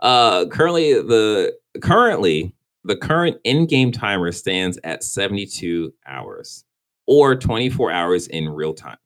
[0.00, 2.54] Uh, currently, the currently
[2.84, 6.64] the current in-game timer stands at 72 hours
[7.06, 8.98] or 24 hours in real time.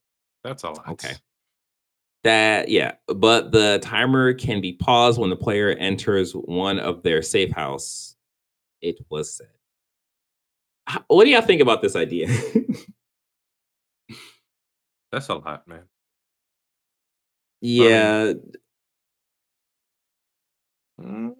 [0.45, 0.89] That's a lot.
[0.89, 1.15] Okay.
[2.25, 7.23] That yeah, but the timer can be paused when the player enters one of their
[7.23, 8.17] safe house.
[8.83, 9.47] It was said.
[11.07, 12.29] What do y'all think about this idea?
[15.13, 15.85] That's a lot, man.
[17.61, 18.35] yeah,
[21.01, 21.35] Mm,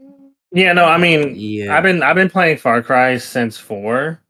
[0.53, 1.77] yeah, no, I mean, yeah.
[1.77, 4.21] I've been I've been playing Far Cry since four,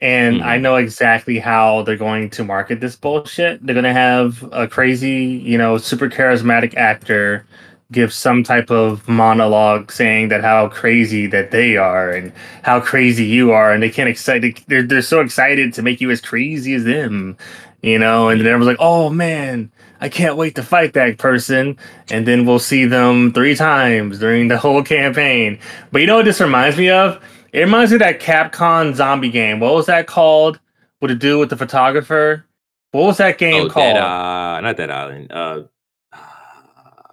[0.00, 3.64] and I know exactly how they're going to market this bullshit.
[3.66, 7.46] They're gonna have a crazy, you know, super charismatic actor
[7.92, 12.32] give some type of monologue saying that how crazy that they are and
[12.62, 14.66] how crazy you are, and they can't excite.
[14.66, 17.36] They're they're so excited to make you as crazy as them,
[17.82, 18.28] you know.
[18.28, 19.70] And then everyone's like, "Oh man,
[20.00, 21.76] I can't wait to fight that person."
[22.10, 25.58] And then we'll see them three times during the whole campaign.
[25.92, 27.22] But you know what this reminds me of?
[27.52, 29.60] It reminds me of that Capcom zombie game.
[29.60, 30.58] What was that called?
[31.00, 32.46] What to do with the photographer?
[32.92, 33.94] What was that game oh, called?
[33.94, 35.32] Dead, uh, not that island.
[35.32, 35.62] Uh,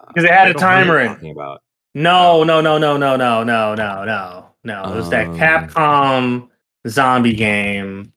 [0.09, 1.07] Because it had I a don't know what timer in.
[1.07, 1.61] Talking about.
[1.95, 4.83] No, no, no, no, no, no, no, no, no, no.
[4.93, 5.35] It was that Um.
[5.37, 6.49] Capcom
[6.87, 8.11] zombie game.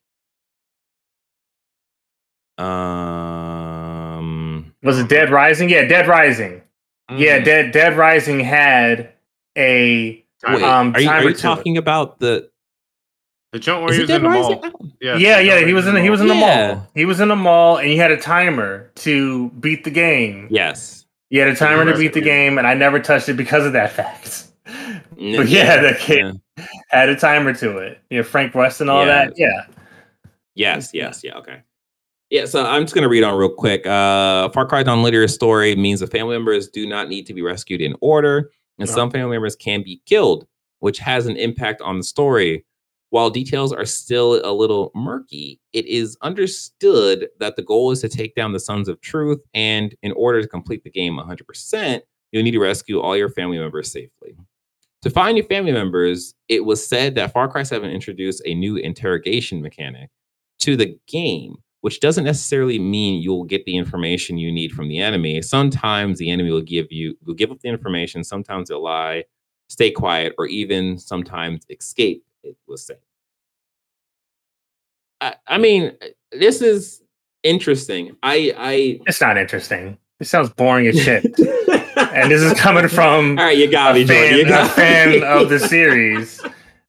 [3.43, 5.69] Um, Was it Dead Rising?
[5.69, 6.61] Yeah, Dead Rising.
[7.15, 7.45] Yeah, mhm.
[7.45, 9.13] Dead Dead Rising had
[9.57, 10.55] a Timer.
[10.57, 11.39] wait, um, are you, are you to it.
[11.39, 12.49] talking about the?
[13.51, 14.61] the jump where Is he was in the Rising?
[14.61, 14.91] mall.
[15.01, 16.73] Yeah, yeah, yeah, he was in the, he was in the Yeah.
[16.75, 16.87] mall.
[16.95, 20.47] He was in the mall, and he had a timer to beat the game.
[20.49, 21.02] Yes.
[21.33, 23.73] He had a timer to beat the game, and I never touched it because of
[23.73, 24.45] that fact.
[24.65, 26.65] But yeah, that kid yeah.
[26.89, 27.97] had a timer to it.
[28.11, 29.25] Yeah, you know, Frank West and all Yeah.
[29.25, 29.33] that.
[29.35, 29.65] Yeah.
[30.53, 31.63] Yes, yes, yeah, okay.
[32.29, 33.83] Yeah, so I'm just gonna read on real quick.
[33.87, 37.41] Uh Far Cry Dawn Later story means the family members do not need to be
[37.41, 38.93] rescued in order, and No.
[38.93, 40.45] some family members can be killed,
[40.81, 42.63] which has an impact on the story.
[43.13, 48.09] While details are still a little murky, it is understood that the goal is to
[48.09, 52.01] take down the Sons of Truth, and in order to complete the game 100%,
[52.31, 54.35] you'll need to rescue all your family members safely.
[55.03, 58.77] To find your family members, it was said that Far Cry 7 introduced a new
[58.77, 60.09] interrogation mechanic
[60.61, 64.97] to the game, which doesn't necessarily mean you'll get the information you need from the
[64.97, 65.39] enemy.
[65.43, 69.25] Sometimes the enemy will give you will give up the information, sometimes they'll lie,
[69.69, 72.97] stay quiet, or even sometimes escape, it was said.
[75.21, 77.01] I, I mean, uh, this is
[77.43, 78.15] interesting.
[78.23, 79.97] I I It's not interesting.
[80.19, 81.23] It sounds boring as shit.
[81.25, 85.49] and this is coming from All right, you got me, fan, You a fan of
[85.49, 86.41] the series.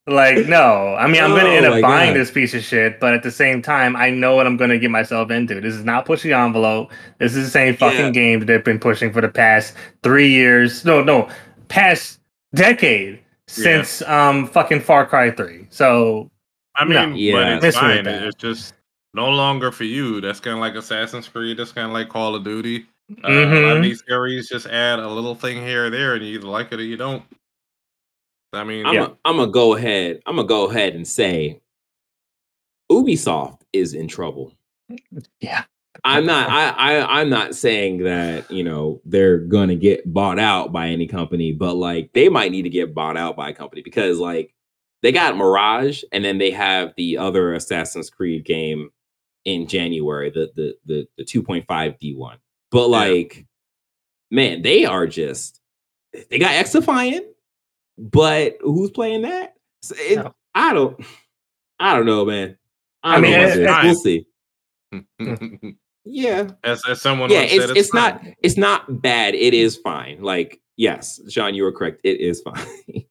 [0.06, 0.94] Like, no.
[0.98, 2.20] I mean, I'm going to Oh end my up buying God.
[2.20, 4.78] this piece of shit, but at the same time, I know what I'm going to
[4.78, 5.60] get myself into.
[5.62, 6.92] This is not pushing the envelope.
[7.18, 8.10] This is the same fucking Yeah.
[8.10, 10.84] game that they've been pushing for the past three years.
[10.84, 11.30] No, no,
[11.68, 12.20] past
[12.54, 15.66] decade since um fucking Far Cry 3.
[15.70, 16.30] So,
[16.76, 17.06] I No.
[17.08, 17.32] mean, Yeah.
[17.32, 18.04] but Miss it's me fine.
[18.04, 18.22] that.
[18.24, 18.74] It's just
[19.12, 20.20] no longer for you.
[20.20, 21.56] That's kind of like Assassin's Creed.
[21.58, 22.86] That's kind of like Call of Duty.
[23.22, 26.24] Uh, a lot of these series just add a little thing here or there, and
[26.24, 27.22] you either like it or you don't.
[28.54, 29.00] I mean, I'm Yeah.
[29.02, 30.22] gonna I'm gonna go ahead.
[30.26, 31.60] I'm gonna go ahead and say
[32.90, 34.52] Ubisoft is in trouble.
[35.40, 35.64] yeah.
[36.04, 40.72] I'm not I, I I'm not saying that, you know, they're gonna get bought out
[40.72, 43.82] by any company, but like they might need to get bought out by a company
[43.82, 44.54] because like
[45.02, 48.90] they got Mirage and then they have the other Assassin's Creed game
[49.44, 52.36] in January, the the the, the 2.5 D1.
[52.70, 53.46] But like,
[54.30, 55.60] man, they are just
[56.30, 57.24] they got Xdefiant,
[57.98, 59.54] but who's playing that?
[59.82, 60.34] So it- No.
[60.54, 61.02] I don't
[61.80, 62.56] I don't know, man.
[63.02, 64.26] I, I don't mean, know about it's- we'll see.
[64.92, 65.34] Hmm.
[65.34, 65.70] Hmm.
[66.04, 68.02] Yeah, as, as someone yeah, it's said, it's, fine.
[68.02, 69.34] not it's not bad.
[69.34, 70.22] It is fine.
[70.22, 72.00] Like yes, Sean, you were correct.
[72.04, 73.04] It is fine.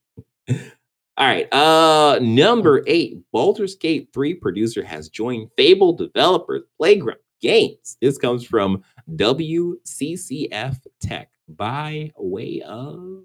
[1.17, 1.51] All right.
[1.51, 7.97] Uh number eight, Baldur's Gate 3 producer has joined Fable developers Playground Games.
[7.99, 8.83] This comes from
[9.15, 13.23] WCCF Tech by way of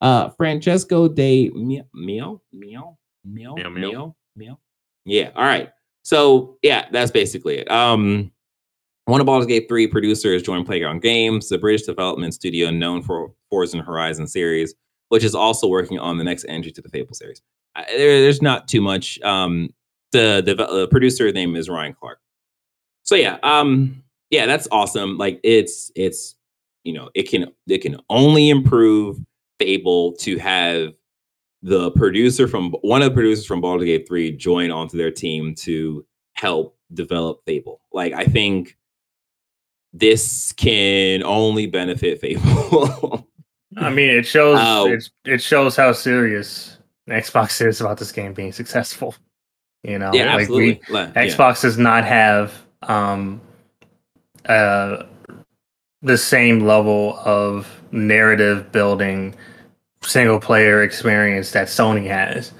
[0.00, 3.54] uh Francesco de Meo Mio Mio Mio.
[3.56, 4.60] Mio Mio.
[5.04, 5.70] Yeah, all right.
[6.02, 7.70] So yeah, that's basically it.
[7.70, 8.30] Um
[9.10, 13.32] one of Baldur's Gate 3 producers joined Playground Games, the British development studio known for
[13.50, 14.74] Forza Horizon series,
[15.08, 17.42] which is also working on the next entry to the Fable series.
[17.76, 19.20] Uh, there- there's not too much.
[19.22, 19.70] Um,
[20.12, 22.18] the, the uh, producer name is Ryan Clark.
[23.02, 25.16] so yeah, um, yeah, that's awesome.
[25.18, 26.34] Like it's it's
[26.84, 29.18] you know it can it can only improve
[29.58, 30.94] Fable to have
[31.62, 35.54] the producer from one of the producers from Baldur's Gate 3 join onto their team
[35.56, 36.04] to
[36.34, 37.80] help develop Fable.
[37.92, 38.76] Like I think
[39.92, 43.26] this can only benefit Fable.
[43.76, 44.86] I mean, it shows Oh.
[44.90, 46.78] it, it shows how serious
[47.08, 49.14] Xbox is about this game being successful.
[49.82, 50.80] You know, yeah, like we, absolutely.
[50.94, 51.26] Le- yeah.
[51.26, 53.40] Xbox does not have um
[54.46, 55.02] uh
[56.02, 59.34] the same level of narrative building
[60.02, 62.52] single player experience that Sony has.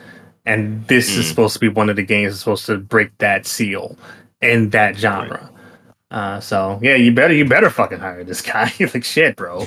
[0.46, 1.28] And this is Mm.
[1.28, 3.96] supposed to be one of the games that's supposed to break that seal
[4.42, 5.50] in that genre.
[6.10, 8.72] Uh, so yeah, you better you better fucking hire this guy.
[8.80, 9.64] like shit, bro.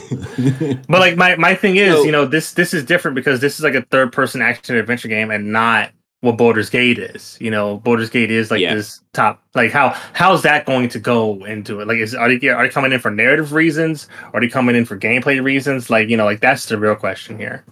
[0.88, 3.58] But like my my thing is, So- you know, this this is different because this
[3.58, 5.92] is like a third person action adventure game and not
[6.22, 7.38] what Baldur's Gate is.
[7.42, 8.76] You know, Baldur's Gate is like Yeah.
[8.76, 11.88] this top like how how's that going to go into it?
[11.88, 14.08] Like is are they are they coming in for narrative reasons?
[14.34, 15.90] Are they coming in for gameplay reasons?
[15.90, 17.64] Like, you know, like that's the real question here.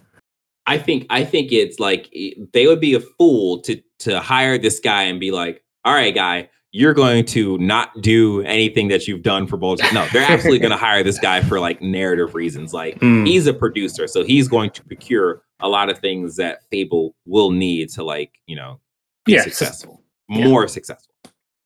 [0.66, 2.08] I think I think it's like
[2.52, 6.14] they would be a fool to to hire this guy and be like, "All right,
[6.14, 10.58] guy, you're going to not do anything that you've done for Bulge." No, they're absolutely
[10.58, 12.72] going to hire this guy for like narrative reasons.
[12.74, 13.24] Like Hmm.
[13.24, 17.50] he's a producer, so he's going to procure a lot of things that Fable will
[17.50, 18.80] need to like you know
[19.24, 20.44] be Yeah, successful, yeah.
[20.48, 21.14] more successful.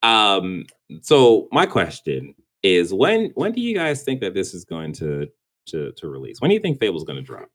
[0.02, 0.66] Um.
[1.02, 5.26] So my question is, when when do you guys think that this is going to
[5.66, 6.40] to to release?
[6.40, 7.48] When do you think Fable's going to drop?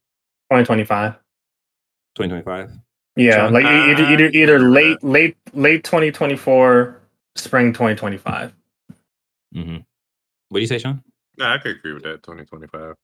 [0.52, 1.14] 2025.
[2.16, 2.72] 2025.
[3.18, 3.54] Yeah, John?
[3.54, 7.01] like either Uh, either either late late late 2024,
[7.36, 8.54] spring 2025.
[9.56, 9.78] Mm-hmm.
[10.50, 11.04] What do you say, Sean?
[11.38, 12.24] Nah, I could agree with that.
[12.24, 12.96] 2025.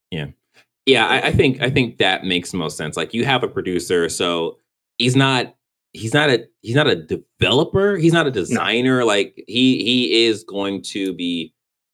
[0.86, 2.96] Yeah, I, I think I think that makes most sense.
[2.96, 4.58] Like you have a producer, so
[4.98, 5.54] he's not
[5.94, 7.98] he's not a he's not a developer.
[7.98, 9.04] He's not a designer.
[9.04, 11.54] Like he he is going to be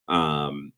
[0.09, 0.73] um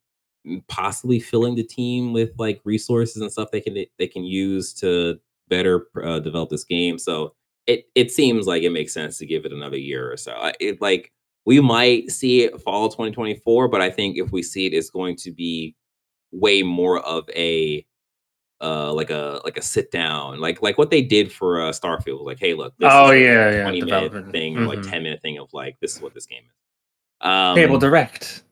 [0.67, 5.19] possibly filling the team with like resources and stuff they can they can use to
[5.49, 6.97] better uh, develop this game.
[6.97, 7.33] So
[7.67, 10.51] it it seems like it makes sense to give it another year or so.
[10.59, 11.11] It like
[11.45, 15.15] we might see it fall 2024, but I think if we see it, it's going
[15.17, 15.75] to be
[16.31, 17.85] way more of a
[18.61, 22.25] uh like a like a sit down like like what they did for uh starfield
[22.25, 24.79] like hey look this Oh, is like a yeah, yeah, 20 minute thing or like
[24.79, 24.89] Mhm.
[24.89, 28.43] 10 minute thing of like this is what this game is um Fable Direct.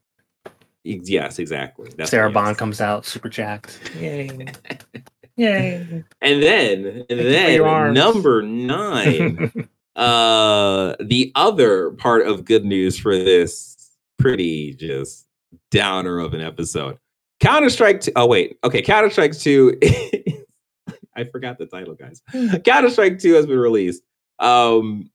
[0.83, 3.79] yes exactly that's Sarah Bond comes out super jacked.
[3.97, 4.27] Yay.
[5.37, 6.03] Yay.
[6.21, 9.51] and then and then number nine
[9.95, 15.27] uh the other part of good news for this pretty just
[15.69, 16.97] downer of an episode
[17.39, 19.77] counter strike 2 oh wait okay counter strike 2
[21.15, 22.21] i forgot the title guys
[22.63, 24.01] counter strike 2 has been released
[24.39, 25.09] um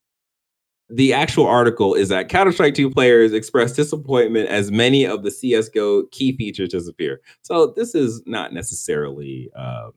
[0.90, 5.28] the actual article is that Counter Strike 2 players express disappointment as many of the
[5.28, 7.20] CSGO key features disappear.
[7.42, 9.92] So this is not necessarily um,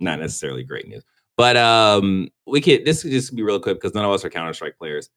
[0.00, 1.04] not necessarily great news.
[1.42, 4.30] But um, we could this could just be real quick because none of us are
[4.30, 5.10] Counter Strike players.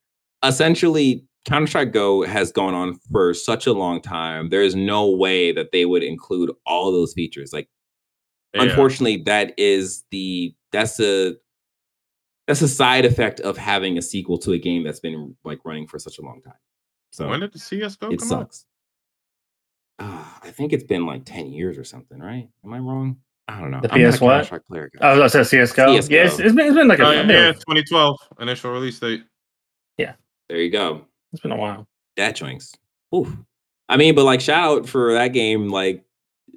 [0.43, 4.49] Essentially, Counter Strike Go has gone on for such a long time.
[4.49, 7.53] There is no way that they would include all those features.
[7.53, 7.69] Like,
[8.55, 8.63] Yeah.
[8.63, 11.35] unfortunately, that is the that's a
[12.47, 15.85] that's a side effect of having a sequel to a game that's been like running
[15.85, 16.57] for such a long time.
[17.11, 18.39] So when did the CS:GO it come out?
[18.51, 18.65] sucks.
[19.99, 22.49] Ah, I think it's been like ten years or something, right?
[22.63, 23.17] Am I wrong?
[23.47, 23.79] I don't know.
[23.81, 24.31] The I'm PS what?
[24.31, 24.91] Counter-Strike player.
[24.93, 25.01] guys.
[25.01, 25.85] I was gonna CS:GO.
[25.95, 26.15] CS:GO.
[26.15, 28.71] Yeah, it's, it's been it's been like a, Oh, it's yeah, been, yeah, 2012 initial
[28.71, 29.23] release date.
[29.97, 30.13] Yeah,
[30.49, 31.05] there you go.
[31.31, 31.87] it's been a while.
[32.17, 32.73] That joints.
[33.13, 33.31] Oof.
[33.87, 36.03] I mean, but like shout out for that game, like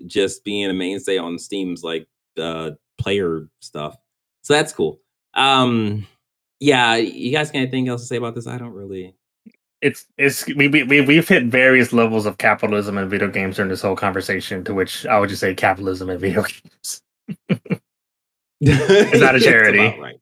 [0.06, 2.06] just being a mainstay on Steam's like
[2.38, 3.96] uh player stuff.
[4.42, 5.00] So that's cool.
[5.34, 6.06] Um
[6.60, 8.46] yeah, you guys got anything else to say about this?
[8.46, 9.14] I don't really
[9.80, 13.68] It's it's we we we- we've hit various levels of capitalism in video games during
[13.70, 14.64] this whole conversation.
[14.64, 17.02] To which I would just say capitalism in video games.
[18.60, 19.86] it's not a charity.
[19.86, 20.20] about right.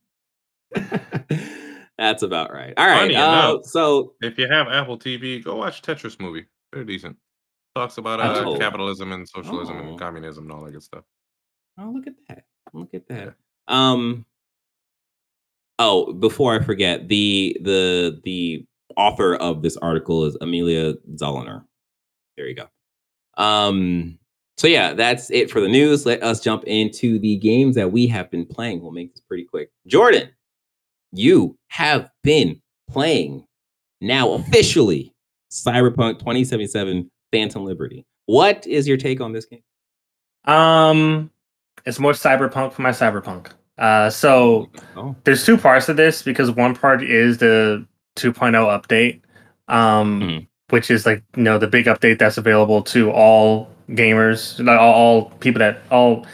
[1.99, 2.75] That's about right.
[2.77, 3.01] All right.
[3.01, 3.65] Funny Uh, enough.
[3.65, 6.45] so If you have Apple TV, go watch Tetris movie.
[6.73, 7.17] They're decent.
[7.75, 8.59] Talks about uh, Oh.
[8.59, 9.89] capitalism and socialism Oh.
[9.91, 11.05] and communism and all that good stuff.
[11.79, 12.45] Oh, look at that.
[12.75, 13.35] Look at that.
[13.69, 14.27] Um
[15.79, 18.65] Oh, before I forget, the the the
[18.97, 21.65] author of this article is Amelia Zollner.
[22.37, 22.67] There you go.
[23.43, 24.19] Um
[24.59, 26.07] so yeah, that's it for the news.
[26.07, 28.81] Let us jump into the games that we have been playing.
[28.81, 29.71] We'll make this pretty quick.
[29.87, 30.31] Jordan,
[31.13, 33.45] you have been playing
[34.01, 35.13] now officially
[35.51, 38.07] Cyberpunk 2077 Phantom Liberty.
[38.27, 39.63] What is your take on this game?
[40.47, 41.31] Um,
[41.85, 43.51] it's more cyberpunk for my cyberpunk.
[43.79, 47.87] Uh, so Oh, there's two parts to this because one part is the
[48.17, 49.21] 2.0 update.
[49.69, 50.47] Um, Mhm.
[50.71, 55.31] which is like you know the big update that's available to all gamers, all, all
[55.41, 56.27] people that all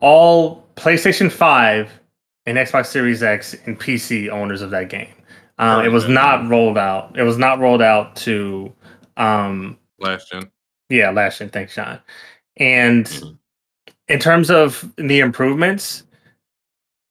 [0.00, 1.90] all PlayStation Five
[2.46, 5.08] and Xbox Series X and PC owners of that game.
[5.58, 7.16] Um, it was not rolled out.
[7.18, 8.72] It was not rolled out to
[9.16, 10.50] um, last gen.
[10.88, 11.50] Yeah, last gen.
[11.50, 11.98] Thanks, Sean.
[12.56, 13.38] And Mhm.
[14.08, 16.04] in terms of the improvements,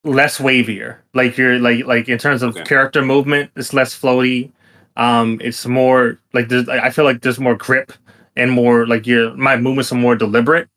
[0.03, 0.97] less wavier.
[1.13, 2.63] Like you're like like in terms of Okay.
[2.63, 4.51] character movement, it's less floaty.
[4.97, 6.67] Um, it's more like there's.
[6.67, 7.93] I feel like there's more grip
[8.35, 10.67] and more like your my movements are more deliberate.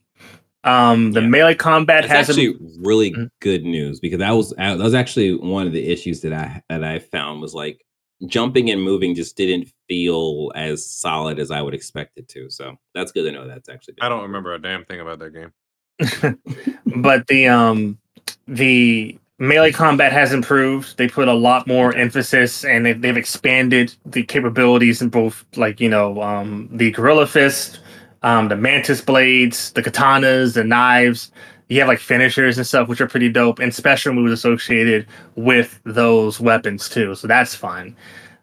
[0.64, 1.27] Um, the Yeah.
[1.27, 3.31] melee combat That's has actually really Mhm.
[3.41, 6.62] good news because that was uh, that was actually one of the issues that I
[6.68, 7.85] that I found was like
[8.27, 12.49] jumping and moving just didn't feel as solid as I would expect it to.
[12.49, 13.49] So that's good to know.
[13.49, 13.95] That's actually.
[14.01, 15.53] I don't remember a damn thing about that game.
[17.03, 17.99] but the um
[18.47, 20.97] the melee combat has improved.
[20.99, 25.80] They put a lot more emphasis and they've, they've expanded the capabilities in both like
[25.80, 27.80] you know um the gorilla fist
[28.22, 31.32] um the mantis blades the katanas the knives.
[31.68, 35.80] You have like finishers and stuff which are pretty dope and special moves associated with
[35.84, 37.97] those weapons too so that's fun.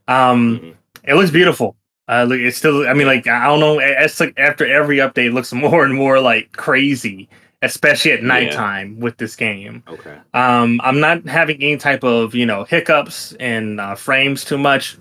[0.09, 0.75] Um
[1.05, 1.77] it looks beautiful.
[2.09, 5.53] Uh it's still i mean like i don't know it's like after every update looks
[5.63, 7.29] more and more like crazy
[7.61, 8.27] especially at Yeah.
[8.27, 10.17] nighttime with this game Okay.
[10.33, 14.97] um i'm not having any type of you know hiccups and uh, frames too much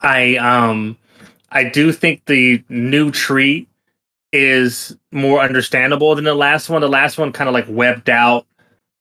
[0.00, 0.96] i um
[1.50, 3.66] i do think the new tree
[4.32, 8.46] is more understandable than the last one the last one kind of like webbed out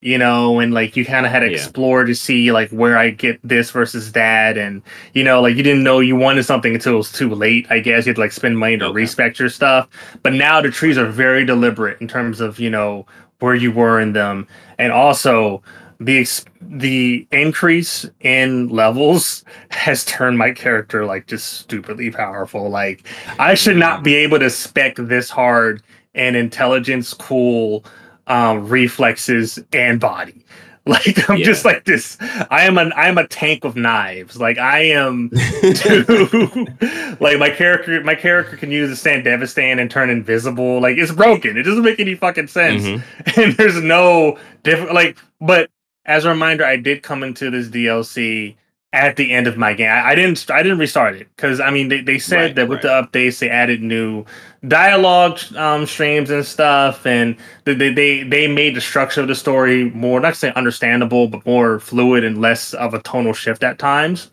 [0.01, 1.57] you know and like you kind of had to Yeah.
[1.57, 4.81] explore to see like where i get this versus that and
[5.13, 7.79] you know like you didn't know you wanted something until it was too late i
[7.79, 8.05] guess.
[8.05, 8.93] You had to like spend money to Okay.
[8.95, 9.89] respec your stuff.
[10.23, 13.05] But now the trees are very deliberate in terms of you know
[13.39, 14.47] where you were in them.
[14.77, 15.61] And also
[15.99, 16.25] the
[16.61, 22.69] the increase in levels has turned my character like just stupidly powerful.
[22.69, 23.05] Like
[23.37, 24.03] i should not mm-hmm.
[24.03, 25.83] be able to spec this hard
[26.15, 27.83] and intelligence cool
[28.29, 30.45] um reflexes and body.
[30.85, 32.17] Like i'm just like this
[32.49, 34.39] i am an i'm a tank of knives.
[34.39, 35.29] Like i am
[37.19, 40.81] like my character my character can use the Sandevistan and turn invisible.
[40.81, 41.57] Like it's broken.
[41.57, 42.83] It doesn't make any fucking sense.
[42.83, 43.03] Mhm.
[43.37, 45.69] and there's no different like but
[46.05, 48.55] as a reminder i did come into this dlc
[48.93, 49.89] at the end of my game.
[49.89, 52.67] I, I didn't i didn't restart it because i mean they, they said Right, that
[52.69, 53.09] with right.
[53.11, 54.25] the updates they added new
[54.67, 57.35] dialogue um streams and stuff and
[57.65, 61.45] they, they they made the structure of the story more not to say understandable but
[61.45, 64.31] more fluid and less of a tonal shift at times.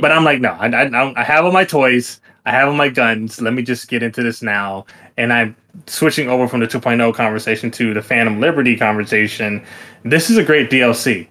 [0.00, 2.74] But i'm like no I, I, I I have all my toys i have all
[2.74, 4.84] my guns let me just get into this now.
[5.16, 5.56] And i'm
[5.86, 9.64] switching over from the 2.0 conversation to the phantom liberty conversation.
[10.02, 11.26] This is a great dlc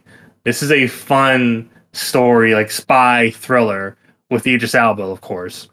[0.46, 3.98] this is a fun story like spy thriller
[4.30, 5.70] with idris elba of course.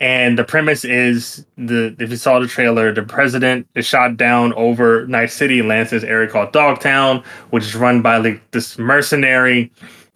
[0.00, 4.52] And the premise is the if you saw the trailer the president is shot down
[4.54, 8.50] over night city and lands in this area called dogtown which is run by like
[8.50, 9.70] this mercenary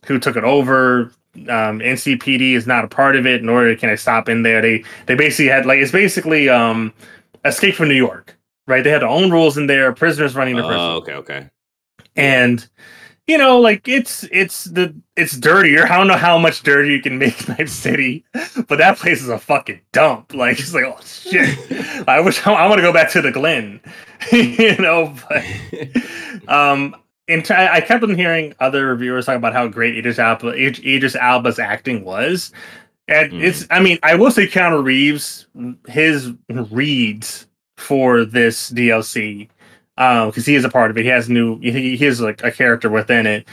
[0.07, 1.12] who took it over.
[1.36, 4.62] Um, ncpd is not a part of it nor can they stop in there.
[4.62, 6.92] They they basically had like it's basically um
[7.44, 8.36] escape from new york
[8.66, 8.82] right?
[8.82, 9.92] They had their own rules in there.
[9.92, 10.80] Prisoners running the prison.
[10.80, 11.12] Oh, okay.
[11.14, 11.50] Okay.
[12.16, 12.68] and
[13.27, 17.03] you know like it's it's the it's dirtier i don't know how much dirtier you
[17.03, 18.24] can make night city
[18.68, 21.59] but that place is a fucking dump like it's like oh shit
[22.09, 23.81] i wish i, want to go back to the glen
[24.33, 26.95] you know but um
[27.29, 30.79] in t- I kept on hearing other reviewers talk about how great Idris Elba, Id-
[30.87, 32.53] Idris Elba's acting was,
[33.09, 33.43] and Mhm.
[33.43, 33.66] it's.
[33.68, 35.49] I mean, I will say Keanu Reeves,
[35.89, 37.49] his reads
[37.79, 39.49] for this DLC,
[39.97, 41.03] because he is a part of it.
[41.03, 41.59] He has new.
[41.61, 43.47] He, he is like a character within it.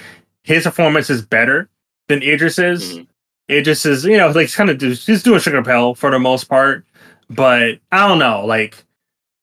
[0.43, 1.69] His performance is better
[2.07, 2.97] than Idris's.
[2.97, 3.07] Mhm.
[3.49, 6.45] Idris is, you know, like he's kind of he's doing Sugar Pill for the most
[6.45, 6.85] part,
[7.29, 8.83] but I don't know, like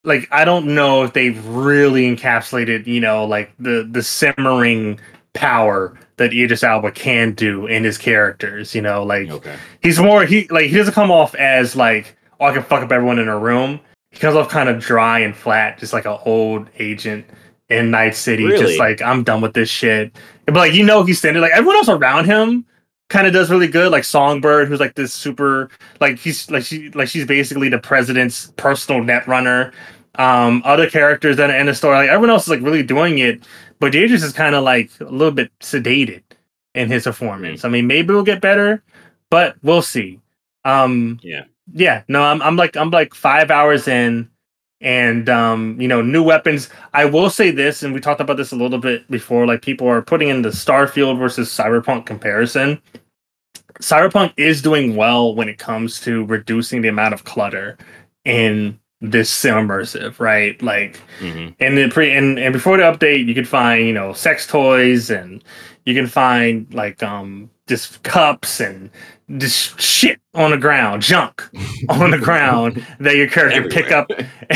[0.05, 4.99] like I don't know if they've really encapsulated, you know, like the the simmering
[5.35, 8.75] power that Idris Elba can do in his characters.
[8.75, 9.57] You know, like Okay.
[9.83, 12.93] he's more he like he doesn't come off as like oh I can fuck up
[12.93, 13.81] everyone in a room.
[14.11, 17.25] He comes off kind of dry and flat, just like an old agent
[17.69, 18.45] in Night City.
[18.45, 18.59] Really?
[18.59, 20.17] Just like I'm done with this shit.
[20.47, 22.65] But like you know he's standing like everyone else around him
[23.09, 23.93] kind of does really good.
[23.93, 25.69] Like Songbird, who's like this super
[26.01, 29.73] like he's like she like she's basically the president's personal net runner.
[30.17, 33.19] Um, other characters that are in the story, like everyone else is like really doing
[33.19, 33.47] it,
[33.79, 36.23] but Idris is kind of like a little bit sedated
[36.75, 37.65] in his performance.
[37.65, 38.83] I mean, maybe we'll get better,
[39.31, 40.21] but we'll see.
[40.65, 41.45] Um, Yeah.
[41.75, 44.29] Yeah, no, I'm I'm like I'm like five hours in,
[44.81, 46.69] and um, you know, new weapons.
[46.95, 49.47] I will say this, and we talked about this a little bit before.
[49.47, 52.81] Like people are putting in the Starfield versus Cyberpunk comparison.
[53.81, 57.79] Cyberpunk is doing well when it comes to reducing the amount of clutter
[58.25, 60.61] in this sim immersive, right?
[60.63, 61.55] Like, Mhm.
[61.59, 65.11] and the pre and, and before the update, you could find you know sex toys
[65.11, 65.43] and
[65.87, 68.91] you can find like um just cups and
[69.39, 71.49] just shit on the ground, junk
[71.89, 74.11] on the ground that your character pick up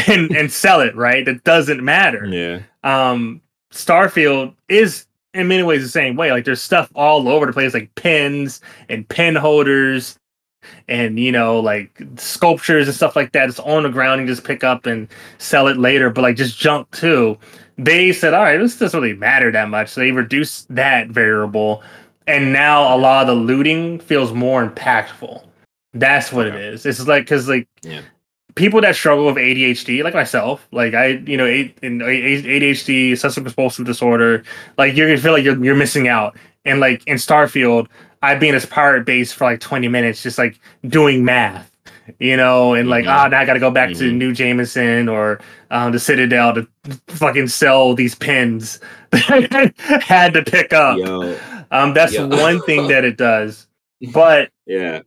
[0.08, 1.24] and and sell it, right?
[1.24, 2.26] That doesn't matter.
[2.26, 2.60] Yeah.
[2.82, 3.40] um
[3.72, 6.30] starfield is in many ways the same way.
[6.30, 10.18] Like there's stuff all over the place like pins and pin holders
[10.88, 13.48] and you know like sculptures and stuff like that.
[13.48, 15.08] It's on the ground you just pick up and
[15.38, 17.36] sell it later but like just junk too.
[17.76, 19.90] They said all right this doesn't really matter that much.
[19.90, 21.82] So they reduced that variable
[22.26, 25.44] and now a lot of the looting feels more impactful
[25.92, 26.64] that's what it Okay.
[26.68, 28.00] is it's like because like Yeah.
[28.56, 33.12] people that struggle with ADHD, like myself, like I, you know, A- in A- ADHD,
[33.12, 34.42] obsessive compulsive disorder,
[34.78, 36.36] like you're gonna feel like you're, you're missing out.
[36.64, 37.88] And like in Starfield,
[38.22, 40.58] I've been in this pirate base for like 20 minutes, just like
[40.88, 41.70] doing math,
[42.20, 43.10] you know, and like, Mhm.
[43.10, 44.14] ah, now I gotta go back to Mhm.
[44.14, 46.68] New Jemison or um, the Citadel to
[47.08, 48.78] fucking sell these pins
[49.10, 50.96] that I had to pick up.
[50.98, 51.36] Yo.
[51.74, 52.26] Um, that's Yo.
[52.28, 53.66] one thing that it does.
[54.12, 55.00] But Yeah.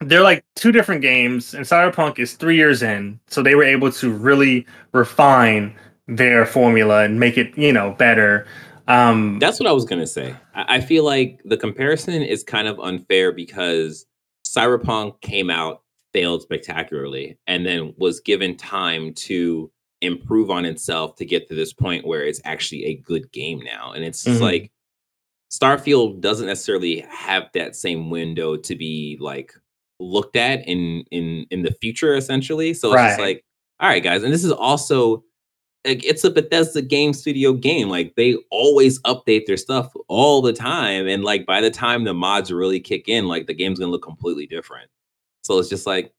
[0.00, 3.92] they're like two different games and cyberpunk is three years in so they were able
[3.92, 5.74] to really refine
[6.08, 8.46] their formula and make it you know better
[8.88, 10.34] um That's what I was gonna say.
[10.54, 14.06] I, I feel like the comparison is kind of unfair because
[14.48, 21.24] Cyberpunk came out, failed spectacularly, and then was given time to improve on itself to
[21.24, 23.92] get to this point where it's actually a good game now.
[23.92, 24.40] And it's Mhm.
[24.40, 24.72] like
[25.50, 29.52] Starfield doesn't necessarily have that same window to be like
[29.98, 32.72] looked at in in in the future, essentially.
[32.72, 33.44] So it's just like,
[33.80, 35.24] all right, guys, and this is also
[35.84, 37.88] like it's a Bethesda game studio game.
[37.88, 41.06] Like they always update their stuff all the time.
[41.08, 44.02] And like by the time the mods really kick in, like the game's gonna look
[44.02, 44.88] completely different.
[45.42, 46.12] So it's just like,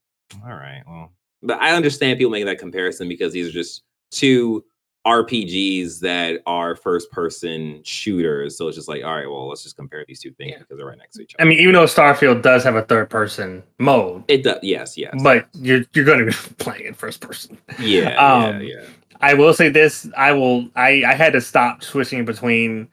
[0.43, 1.11] all right, well.
[1.43, 4.63] But I understand people making that comparison because these are just two
[5.05, 8.57] RPGs that are first person shooters.
[8.57, 10.59] So it's just like, all right, well, let's just compare these two things Yeah.
[10.59, 11.43] because they're right next to each other.
[11.43, 15.13] i mean even though starfield does have a third person mode it does, yes, yes.
[15.23, 16.31] but you're you're going to be
[16.63, 18.85] playing in first person yeah, um, yeah, yeah.
[19.21, 22.87] i will say this i will i i had to stop switching between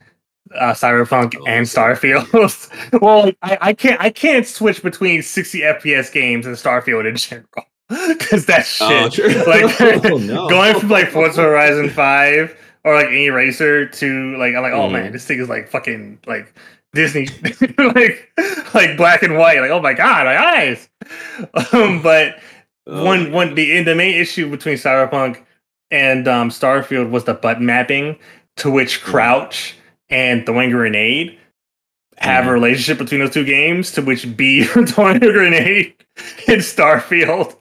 [0.55, 1.95] uh, Cyberpunk Oh, and sorry.
[1.95, 3.01] Starfield.
[3.03, 7.67] well, I, I can't I can't switch between 60 FPS games and Starfield in general
[8.09, 9.18] because that shit.
[9.20, 9.45] Oh.
[9.51, 9.80] Like
[10.12, 10.49] Oh, no.
[10.51, 14.89] going from like Forza Horizon Five or like any racer to like I'm like oh
[14.89, 15.12] man Mhm.
[15.12, 16.55] this thing is like fucking like
[16.95, 17.28] Disney
[17.78, 18.30] like
[18.74, 20.89] like black and white like oh my god my eyes.
[21.72, 22.36] Um, but
[22.86, 25.43] Oh one one the the main issue between Cyberpunk
[25.91, 28.18] and um, Starfield was the button mapping
[28.57, 29.11] to which Mm-hmm.
[29.11, 29.74] Crouch
[30.11, 31.39] and throwing grenade
[32.16, 32.53] have a Mhm.
[32.55, 35.95] relationship between those two games to which B throwing a grenade
[36.49, 37.57] in Starfield.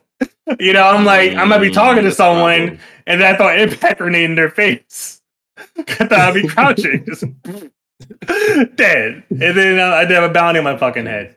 [0.60, 3.58] You know, I'm like, I might be talking to Mm, someone and then I thought
[3.58, 5.20] impact grenade in their face.
[5.78, 7.24] I thought I'd be crouching, just
[8.76, 9.24] dead.
[9.30, 11.36] And then uh, I'd have a bounty on my fucking head.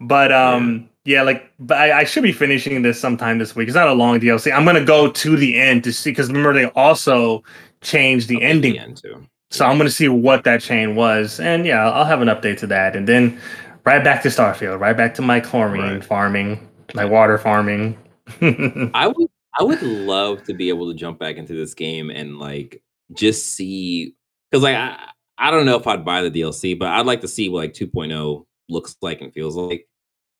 [0.00, 3.68] But um, yeah, like, but I, I should be finishing this sometime this week.
[3.68, 4.52] It's not a long DLC.
[4.52, 7.42] I'm gonna go to the end to see because remember they also
[7.80, 9.26] changed the at ending, end too.
[9.50, 12.66] so I'm gonna see what that chain was, and yeah, I'll have an update to
[12.68, 13.40] that, and then
[13.84, 16.04] right back to Starfield, right back to my chlorine Right.
[16.04, 17.96] farming, my water farming.
[18.94, 19.28] I would
[19.58, 23.54] I would love to be able to jump back into this game and like just
[23.54, 24.14] see
[24.50, 27.28] because like I, I don't know if I'd buy the DLC, but I'd like to
[27.28, 29.88] see what like 2.0 looks like and feels like.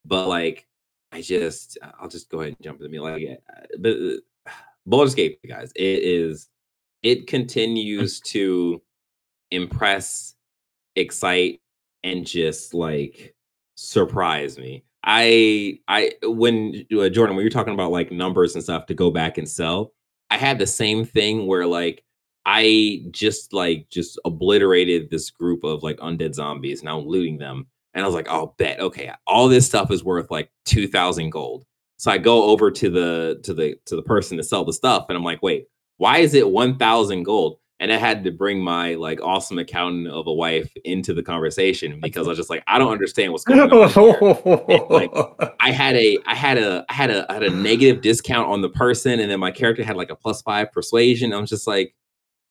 [0.04, 0.66] But like
[1.12, 4.50] I just I'll just go ahead and jump into me like uh, but uh,
[4.86, 6.48] Baldur's Gate, guys, it is
[7.02, 8.80] it continues to
[9.50, 10.34] impress,
[10.96, 11.60] excite,
[12.02, 13.34] and just like
[13.74, 14.84] surprise me.
[15.04, 19.10] I I when uh, Jordan, when you're talking about like numbers and stuff to go
[19.10, 19.92] back and sell,
[20.30, 22.04] I had the same thing where like
[22.46, 27.66] I just like just obliterated this group of like undead zombies and I'm looting them.
[27.94, 31.30] And I was like, oh bet, okay, all this stuff is worth like two thousand
[31.30, 31.64] gold.
[31.98, 35.06] So I go over to the to the to the person to sell the stuff,
[35.08, 35.66] and I'm like, wait,
[35.98, 37.58] why is it one thousand gold?
[37.82, 41.98] And I had to bring my like awesome accountant of a wife into the conversation
[42.00, 44.88] because I was just like, I don't understand what's going on.
[44.88, 45.10] like,
[45.60, 48.60] I had a I had a I had a I had a negative discount on
[48.60, 51.32] the person, and then my character had like a plus five persuasion.
[51.32, 51.92] I was just like,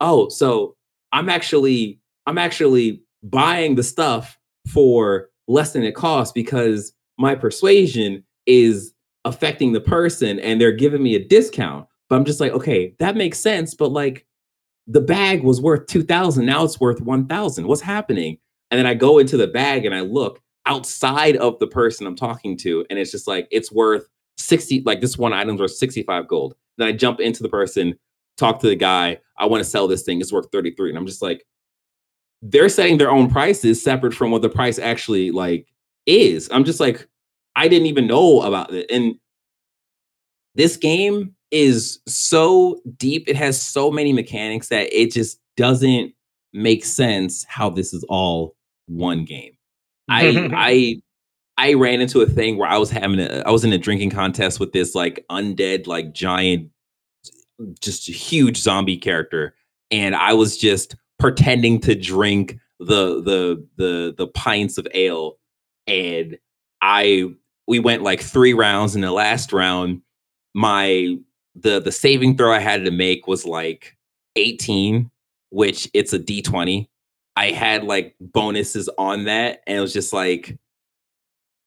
[0.01, 0.75] oh, so
[1.13, 8.21] I'm actually I'm actually buying the stuff for less than it costs because my persuasion
[8.47, 11.87] is affecting the person and they're giving me a discount.
[12.09, 13.73] But I'm just like, okay, that makes sense.
[13.73, 14.25] But like
[14.87, 17.67] the bag was worth two thousand, now it's worth one thousand.
[17.67, 18.37] What's happening?
[18.69, 22.15] And then I go into the bag and I look, outside of the person I'm
[22.15, 24.07] talking to, and it's just like it's worth
[24.37, 26.55] 60, like this one item's worth 65 gold.
[26.77, 27.97] Then I jump into the person,
[28.37, 30.89] talk to the guy, I want to sell this thing, it's worth 33.
[30.89, 31.45] And I'm just like,
[32.41, 35.67] they're setting their own prices separate from what the price actually like
[36.05, 36.49] is.
[36.51, 37.07] I'm just like,
[37.55, 38.89] I didn't even know about it.
[38.89, 39.15] And
[40.55, 46.13] this game is so deep, it has so many mechanics that it just doesn't
[46.53, 48.55] make sense how this is all
[48.87, 49.53] one game.
[50.09, 51.01] I I
[51.57, 54.09] I ran into a thing where I was having a I was in a drinking
[54.09, 56.69] contest with this like undead like giant
[57.79, 59.53] just huge zombie character
[59.91, 65.37] and I was just pretending to drink the the the the pints of ale
[65.85, 66.37] and
[66.81, 67.25] I
[67.67, 70.01] we went like 3 rounds in the last round
[70.55, 71.17] my
[71.55, 73.97] the the saving throw I had to make was like
[74.35, 75.09] 18
[75.49, 76.87] which it's a d20
[77.35, 80.57] I had like bonuses on that, and it was just like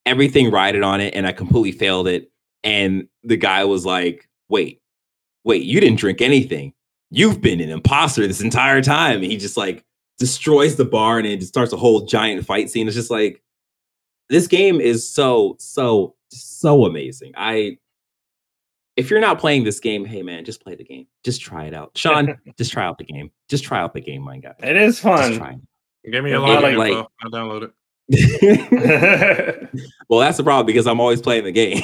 [0.07, 2.31] everything rided on it, and I completely failed it.
[2.63, 4.81] And the guy was like, "Wait,
[5.45, 6.75] wait, you didn't drink anything.
[7.11, 9.85] You've been an imposter this entire time." And he just like
[10.19, 12.87] destroys the bar, and it starts a whole giant fight scene.
[12.87, 13.43] It's just like
[14.29, 17.33] this game is so so so amazing.
[17.37, 17.79] I
[18.97, 21.07] if you're not playing this game, hey man, just play the game.
[21.25, 21.93] Just try it out.
[21.97, 23.31] Sean, just try out the game.
[23.49, 24.55] Just try out the game, my guy.
[24.63, 25.37] It is Just fun.
[25.37, 25.51] try
[26.05, 26.11] it.
[26.13, 27.09] Give me a lot like- of like- info.
[27.23, 27.73] I'll download it.
[30.09, 31.83] well, that's the problem because I'm always playing the game.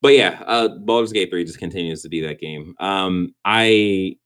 [0.00, 2.74] but yeah, uh Baldur's Gate 3 just continues to be that game.
[2.78, 4.16] Um I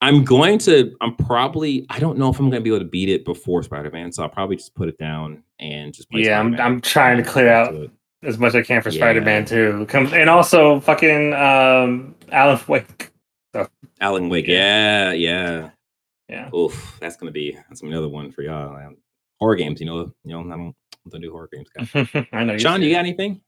[0.00, 2.88] I'm going to I'm probably I don't know if I'm going to be able to
[2.90, 6.38] beat it before Spider-Man, so I'll probably just put it down and just play yeah,
[6.40, 7.90] I'm, Spider-Man I'm trying to clear out to it.
[8.22, 8.98] As much as I can for Yeah.
[8.98, 9.86] Spider Man too.
[9.88, 13.10] Come and also fucking um Alan Wake.
[13.54, 13.66] So.
[14.00, 14.46] Alan Wake.
[14.46, 15.70] Yeah, yeah.
[16.28, 16.48] Yeah.
[16.54, 18.76] Oof, that's going to be that's another one for y'all.
[18.76, 18.96] Um,
[19.40, 20.74] horror games, you know, you know, I don't,
[21.06, 21.68] I don't do horror games.
[21.76, 22.26] guys.
[22.32, 22.56] I know.
[22.56, 23.40] Sean, you you got anything?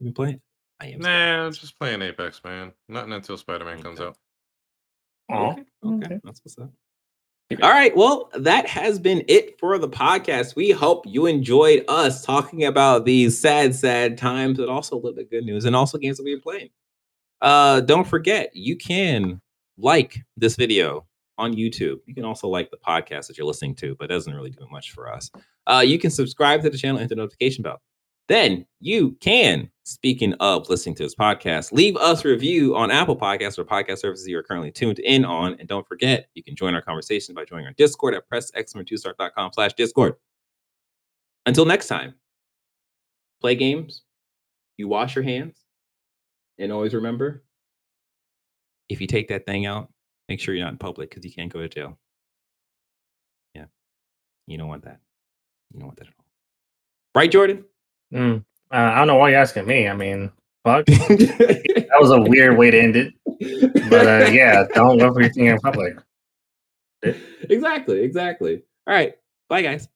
[0.00, 0.40] You been playing?
[0.80, 1.00] I am.
[1.00, 2.72] Nah, I'm just playing Apex, man.
[2.88, 4.16] Nothing until Spider Man comes out.
[5.30, 6.20] Aw, Okay, okay, okay.
[6.24, 6.70] that's what's up.
[7.62, 10.56] All right, well, that has been it for the podcast.
[10.56, 15.14] We hope you enjoyed us talking about these sad, sad times, but also a little
[15.14, 16.70] bit good news and also games that we've been playing.
[17.40, 19.40] Uh, don't forget, you can
[19.78, 21.06] like this video
[21.38, 21.98] on YouTube.
[22.06, 24.90] You can also like the podcast that you're listening to, but doesn't really do much
[24.90, 25.30] for us.
[25.68, 27.80] Uh, you can subscribe to the channel and hit the notification bell.
[28.28, 33.16] Then you can, speaking of listening to this podcast, leave us a review on Apple
[33.16, 35.56] Podcasts or podcast services you are currently tuned in on.
[35.60, 39.74] And don't forget, you can join our conversation by joining our Discord at pressx2start.com slash
[39.74, 40.14] Discord.
[41.46, 42.14] Until next time,
[43.40, 44.02] play games,
[44.76, 45.64] you wash your hands,
[46.58, 47.44] and always remember,
[48.88, 49.92] if you take that thing out,
[50.28, 51.96] make sure you're not in public because you can't go to jail.
[53.54, 53.66] Yeah.
[54.48, 54.98] You don't want that.
[55.72, 56.24] You don't want that at all.
[57.14, 57.64] Right, Jordan?
[58.12, 58.44] Mm.
[58.70, 59.88] Uh, I don't know why you're asking me.
[59.88, 60.30] I mean,
[60.64, 60.86] fuck.
[60.86, 63.14] that was a weird way to end it.
[63.90, 65.96] But uh, yeah, don't go for your thing in public.
[67.48, 68.62] exactly, exactly.
[68.86, 69.14] All right.
[69.48, 69.88] Bye, guys.